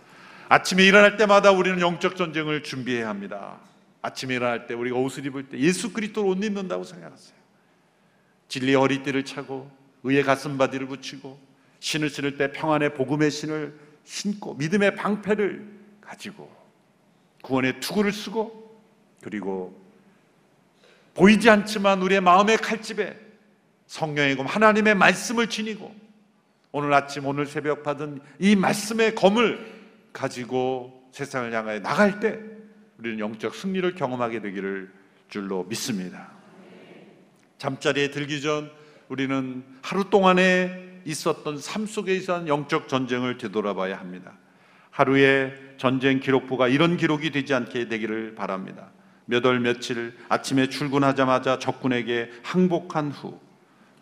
아침에 0.50 0.84
일어날 0.86 1.18
때마다 1.18 1.52
우리는 1.52 1.80
영적 1.80 2.16
전쟁을 2.16 2.64
준비해야 2.64 3.10
합니다. 3.10 3.58
아침에 4.02 4.36
일어날 4.36 4.68
때 4.68 4.74
우리가 4.74 4.98
옷을 4.98 5.26
입을 5.26 5.50
때 5.50 5.60
예수 5.60 5.92
그리스도를 5.92 6.30
옷 6.30 6.44
입는다고 6.44 6.84
생각하세요. 6.84 7.37
진리의 8.48 8.76
허리띠를 8.76 9.26
차고 9.26 9.70
의의 10.04 10.24
가슴바디를 10.24 10.88
붙이고 10.88 11.40
신을 11.80 12.10
신을 12.10 12.38
때 12.38 12.52
평안의 12.52 12.94
복음의 12.94 13.32
신을 13.32 13.78
신고 14.04 14.54
믿음의 14.54 14.96
방패를 14.96 15.68
가지고 16.02 16.50
구원의 17.44 17.80
투구를 17.80 18.12
쓰고 18.12 18.82
그리고 19.22 19.80
보이지 21.14 21.50
않지만 21.50 22.02
우리의 22.02 22.22
마음의 22.22 22.58
칼집에 22.58 23.18
성령의 23.88 24.38
검 24.38 24.46
하나님의 24.46 24.96
말씀을 24.96 25.48
지니고 25.48 25.94
오늘 26.72 26.94
아침 26.94 27.26
오늘 27.26 27.46
새벽 27.46 27.84
받은 27.84 28.20
이 28.40 28.56
말씀의 28.56 29.16
검을 29.16 29.78
가지고 30.14 31.10
세상을 31.12 31.52
향하여 31.54 31.80
나갈 31.80 32.20
때 32.20 32.40
우리는 32.98 33.20
영적 33.20 33.56
승리를 33.56 33.96
경험하게 33.96 34.42
되기를 34.42 34.92
줄로 35.30 35.64
믿습니다. 35.64 36.37
잠자리에 37.58 38.12
들기 38.12 38.42
전 38.42 38.72
우리는 39.10 39.64
하루 39.82 40.10
동안에 40.10 41.02
있었던 41.06 41.58
삶 41.58 41.86
속에 41.86 42.16
있었던 42.16 42.48
영적 42.48 42.88
전쟁을 42.88 43.38
되돌아봐야 43.38 43.98
합니다. 43.98 44.34
하루의 44.92 45.54
전쟁 45.78 46.20
기록부가 46.20 46.68
이런 46.68 46.98
기록이 46.98 47.32
되지 47.32 47.54
않게 47.54 47.88
되기를 47.88 48.36
바랍니다. 48.36 48.90
몇 49.26 49.46
월 49.46 49.60
며칠 49.60 50.16
아침에 50.30 50.70
출근하자마자 50.70 51.60
적군에게 51.60 52.32
항복한 52.44 53.12
후 53.12 53.48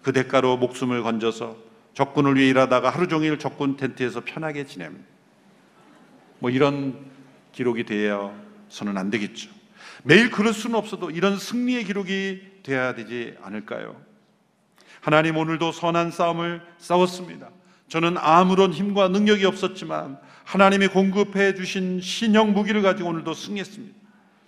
그 0.06 0.14
대가로 0.14 0.58
목숨을 0.58 1.02
건져서 1.02 1.58
적군을 1.96 2.36
위해 2.36 2.50
일하다가 2.50 2.92
하루 2.92 3.08
종일 3.08 3.40
적군 3.40 3.76
텐트에서 3.76 4.22
편하게 4.24 4.68
지냄. 4.68 5.04
뭐 6.38 6.52
이런 6.52 7.10
기록이 7.54 7.86
되어서는 7.86 9.00
안 9.00 9.10
되겠죠. 9.10 9.50
매일 10.08 10.30
그럴 10.30 10.54
수는 10.54 10.76
없어도 10.76 11.10
이런 11.10 11.40
승리의 11.40 11.84
기록이 11.86 12.62
돼야 12.62 12.94
되지 12.94 13.36
않을까요? 13.42 14.00
하나님 15.02 15.36
오늘도 15.36 15.72
선한 15.72 16.12
싸움을 16.12 16.62
싸웠습니다. 16.78 17.50
저는 17.88 18.16
아무런 18.20 18.72
힘과 18.72 19.08
능력이 19.08 19.46
없었지만 19.46 20.20
하나님이 20.44 20.88
공급해 20.90 21.56
주신 21.56 22.02
신형 22.02 22.54
무기를 22.54 22.84
가지고 22.84 23.10
오늘도 23.10 23.34
승리했습니다. 23.34 23.96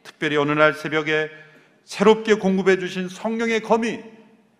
특별히 0.04 0.38
어느 0.38 0.52
날 0.52 0.76
새벽에 0.76 1.32
새롭게 1.86 2.36
공급해 2.36 2.78
주신 2.78 3.10
성령의 3.10 3.62
검이 3.62 4.00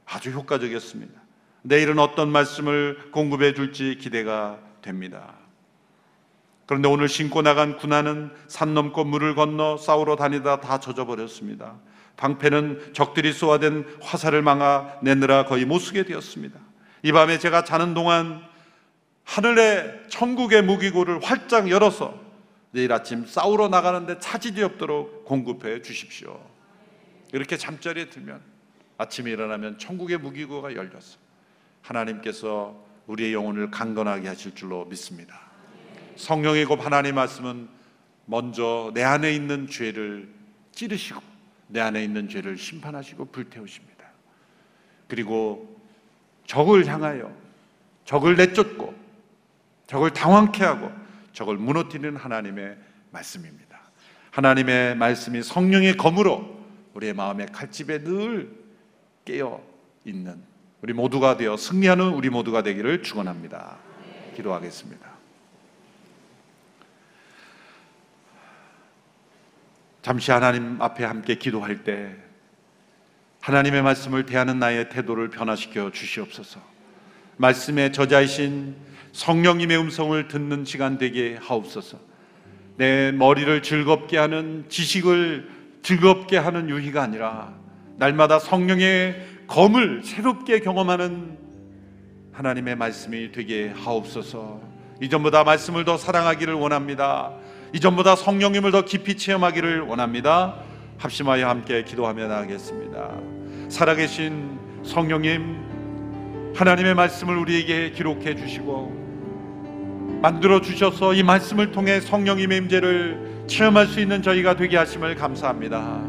아주 0.06 0.32
효과적이었습니다. 0.32 1.14
내일은 1.62 2.00
어떤 2.00 2.32
말씀을 2.32 3.12
공급해 3.12 3.54
줄지 3.54 3.98
기대가 4.02 4.60
됩니다. 4.82 5.36
그런데 6.68 6.90
오늘 6.90 7.08
신고 7.08 7.42
나간 7.42 7.78
군화는 7.78 8.30
산 8.48 8.74
넘고 8.74 9.06
물을 9.06 9.36
건너 9.36 9.78
싸우러 9.78 10.18
다니다 10.18 10.60
다 10.60 10.80
젖어버렸습니다. 10.80 11.76
방패는 12.18 12.94
적들이 12.94 13.32
쏘아댄 13.32 13.86
화살을 14.02 14.42
막아 14.42 15.00
내느라 15.02 15.46
거의 15.46 15.66
못 15.66 15.80
쓰게 15.80 16.04
되었습니다. 16.04 16.60
이 17.04 17.12
밤에 17.14 17.40
제가 17.40 17.64
자는 17.64 17.94
동안 17.94 18.42
하늘의 19.24 20.04
천국의 20.10 20.64
무기고를 20.64 21.24
활짝 21.24 21.70
열어서 21.70 22.20
내일 22.72 22.92
아침 22.92 23.26
싸우러 23.26 23.70
나가는데 23.70 24.20
차질이 24.20 24.62
없도록 24.62 25.24
공급해 25.24 25.82
주십시오. 25.82 26.38
이렇게 27.32 27.56
잠자리에 27.56 28.10
들면 28.10 28.42
아침에 28.98 29.32
일어나면 29.32 29.80
천국의 29.80 30.18
무기고가 30.18 30.76
열렸어. 30.76 31.18
하나님께서 31.82 32.76
우리의 33.06 33.34
영혼을 33.34 33.72
강건하게 33.72 34.28
하실 34.28 34.54
줄로 34.54 34.84
믿습니다. 34.86 35.47
성령의 36.18 36.66
곱 36.66 36.86
하나님 36.86 37.16
말씀은 37.16 37.70
먼저 38.26 38.92
내 38.94 39.04
안에 39.04 39.34
있는 39.34 39.68
죄를 39.68 40.30
찌르시고 40.72 41.22
내 41.68 41.80
안에 41.80 42.04
있는 42.04 42.28
죄를 42.28 42.58
심판하시고 42.58 43.26
불태우십니다. 43.26 44.06
그리고 45.08 45.80
적을 46.46 46.86
향하여 46.88 47.32
적을 48.06 48.36
내쫓고 48.36 48.94
적을 49.88 50.12
당황케 50.12 50.64
하고 50.64 50.92
적을 51.34 51.58
무너뜨리는 51.58 52.16
하나님의 52.16 52.78
말씀입니다. 53.12 53.80
하나님의 54.32 54.96
말씀이 54.96 55.42
성령의 55.44 55.98
검으로 55.98 56.58
우리의 56.94 57.14
마음의 57.14 57.48
칼집에 57.52 58.04
늘 58.04 58.52
깨어 59.24 59.62
있는 60.04 60.42
우리 60.82 60.94
모두가 60.94 61.38
되어 61.38 61.58
승리하는 61.58 62.14
우리 62.14 62.30
모두가 62.30 62.64
되기를 62.64 63.04
축원합니다. 63.04 63.78
기도하겠습니다. 64.36 65.07
잠시 70.08 70.32
하나님 70.32 70.82
앞에 70.82 71.04
함께 71.04 71.36
기도할 71.36 71.84
때 71.84 72.16
하나님의 73.42 73.82
말씀을 73.82 74.26
대하는 74.26 74.58
나의 74.58 74.88
태도를 74.88 75.30
변화시켜 75.30 75.92
주시옵소서. 75.92 76.62
말씀의 77.36 77.92
저자이신 77.92 78.78
성령님의 79.12 79.78
음성을 79.78 80.30
듣는 80.30 80.64
시간 80.64 80.98
되게 80.98 81.38
하옵소서. 81.42 82.00
내 82.78 83.12
머리를 83.12 83.62
즐겁게 83.62 84.18
하는 84.18 84.64
지식을 84.70 85.50
즐겁게 85.84 86.38
하는 86.38 86.70
유희가 86.70 87.04
아니라 87.04 87.54
날마다 87.98 88.40
성령의 88.40 89.44
검을 89.48 90.04
새롭게 90.06 90.62
경험하는 90.62 91.38
하나님의 92.32 92.78
말씀이 92.78 93.34
되게 93.34 93.74
하옵소서. 93.76 94.62
이전보다 95.02 95.44
말씀을 95.44 95.84
더 95.84 95.98
사랑하기를 95.98 96.54
원합니다. 96.54 97.34
이전보다 97.74 98.16
성령님을 98.16 98.72
더 98.72 98.84
깊이 98.86 99.18
체험하기를 99.18 99.82
원합니다. 99.82 100.56
합심하여 100.98 101.48
함께 101.48 101.84
기도하며 101.84 102.28
나가겠습니다. 102.28 103.12
살아계신 103.70 104.58
성령님, 104.84 106.54
하나님의 106.56 106.96
말씀을 106.96 107.38
우리에게 107.38 107.92
기록해 107.92 108.36
주시고 108.36 109.08
만들어 110.22 110.62
주셔서 110.62 111.14
이 111.14 111.22
말씀을 111.22 111.72
통해 111.72 112.00
성령님의 112.00 112.58
임재를 112.58 113.46
체험할 113.48 113.88
수 113.88 114.00
있는 114.00 114.22
저희가 114.22 114.56
되게 114.56 114.78
하심을 114.78 115.16
감사합니다. 115.16 116.02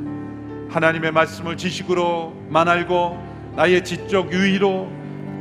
하나님의 0.70 1.12
말씀을 1.12 1.56
지식으로만 1.56 2.68
알고 2.68 3.52
나의 3.56 3.84
지적 3.84 4.32
유의로 4.32 4.90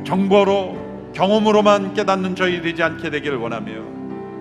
정보로 0.04 1.12
경험으로만 1.14 1.94
깨닫는 1.94 2.36
저희 2.36 2.60
되지 2.60 2.82
않게 2.82 3.10
되기를 3.10 3.38
원하며 3.38 3.97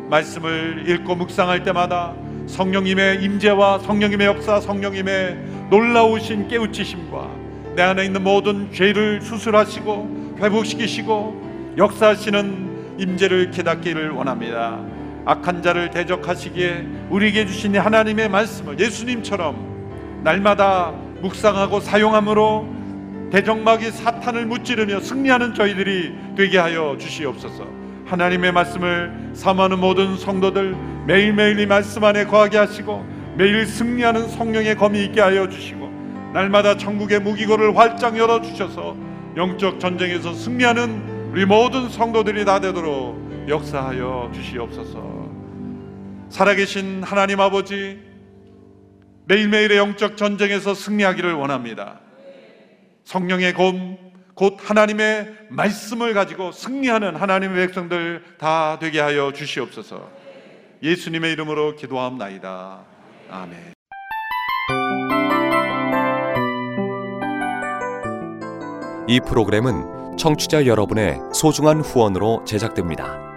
말씀을 0.09 0.83
읽고 0.87 1.15
묵상할 1.15 1.63
때마다 1.63 2.13
성령님의 2.47 3.23
임재와 3.23 3.79
성령님의 3.79 4.27
역사, 4.27 4.59
성령님의 4.61 5.37
놀라우신 5.69 6.47
깨우치심과 6.47 7.29
내 7.75 7.83
안에 7.83 8.05
있는 8.05 8.23
모든 8.23 8.71
죄를 8.71 9.21
수술하시고 9.21 10.37
회복시키시고 10.39 11.75
역사하시는 11.77 12.97
임재를 12.97 13.51
깨닫기를 13.51 14.11
원합니다. 14.11 14.79
악한 15.25 15.61
자를 15.61 15.89
대적하시기에 15.91 16.87
우리에게 17.09 17.45
주신 17.45 17.75
하나님의 17.77 18.29
말씀을 18.29 18.79
예수님처럼 18.79 20.21
날마다 20.23 20.93
묵상하고 21.21 21.81
사용함으로 21.81 22.67
대적막이 23.31 23.91
사탄을 23.91 24.45
무찌르며 24.45 25.01
승리하는 25.01 25.53
저희들이 25.53 26.15
되게 26.37 26.57
하여 26.57 26.95
주시옵소서. 26.97 27.86
하나님의 28.07 28.53
말씀을 28.53 29.31
사모하는 29.33 29.79
모든 29.79 30.17
성도들 30.17 30.75
매일매일 31.05 31.59
이 31.59 31.65
말씀 31.65 32.03
안에 32.03 32.25
거하게 32.25 32.57
하시고 32.57 33.05
매일 33.37 33.65
승리하는 33.65 34.29
성령의 34.29 34.75
검이 34.75 35.03
있게 35.05 35.21
하여 35.21 35.47
주시고 35.49 36.31
날마다 36.33 36.77
천국의 36.77 37.19
무기고를 37.19 37.77
활짝 37.77 38.17
열어 38.17 38.41
주셔서 38.41 38.95
영적 39.35 39.79
전쟁에서 39.79 40.33
승리하는 40.33 41.31
우리 41.31 41.45
모든 41.45 41.89
성도들이 41.89 42.45
다 42.45 42.59
되도록 42.59 43.47
역사하여 43.47 44.31
주시옵소서. 44.33 45.27
살아계신 46.29 47.03
하나님 47.03 47.39
아버지 47.39 47.99
매일매일의 49.25 49.77
영적 49.77 50.17
전쟁에서 50.17 50.73
승리하기를 50.73 51.33
원합니다. 51.33 51.99
성령의 53.03 53.53
검, 53.53 53.97
곧 54.37 54.55
하나님의 54.59 55.35
말씀을 55.49 56.13
가지고 56.13 56.51
승리하는 56.51 57.15
하나님의 57.15 57.67
백성들 57.67 58.23
다 58.37 58.77
되게 58.79 58.99
하여 58.99 59.33
주시옵소서. 59.33 60.11
예수님의 60.83 61.31
이름으로 61.33 61.75
기도함나이다. 61.75 62.83
아멘. 63.31 63.73
이 69.07 69.19
프로그램은 69.27 70.17
청취자 70.17 70.67
여러분의 70.67 71.17
소중한 71.33 71.81
후원으로 71.81 72.43
제작됩니다. 72.45 73.36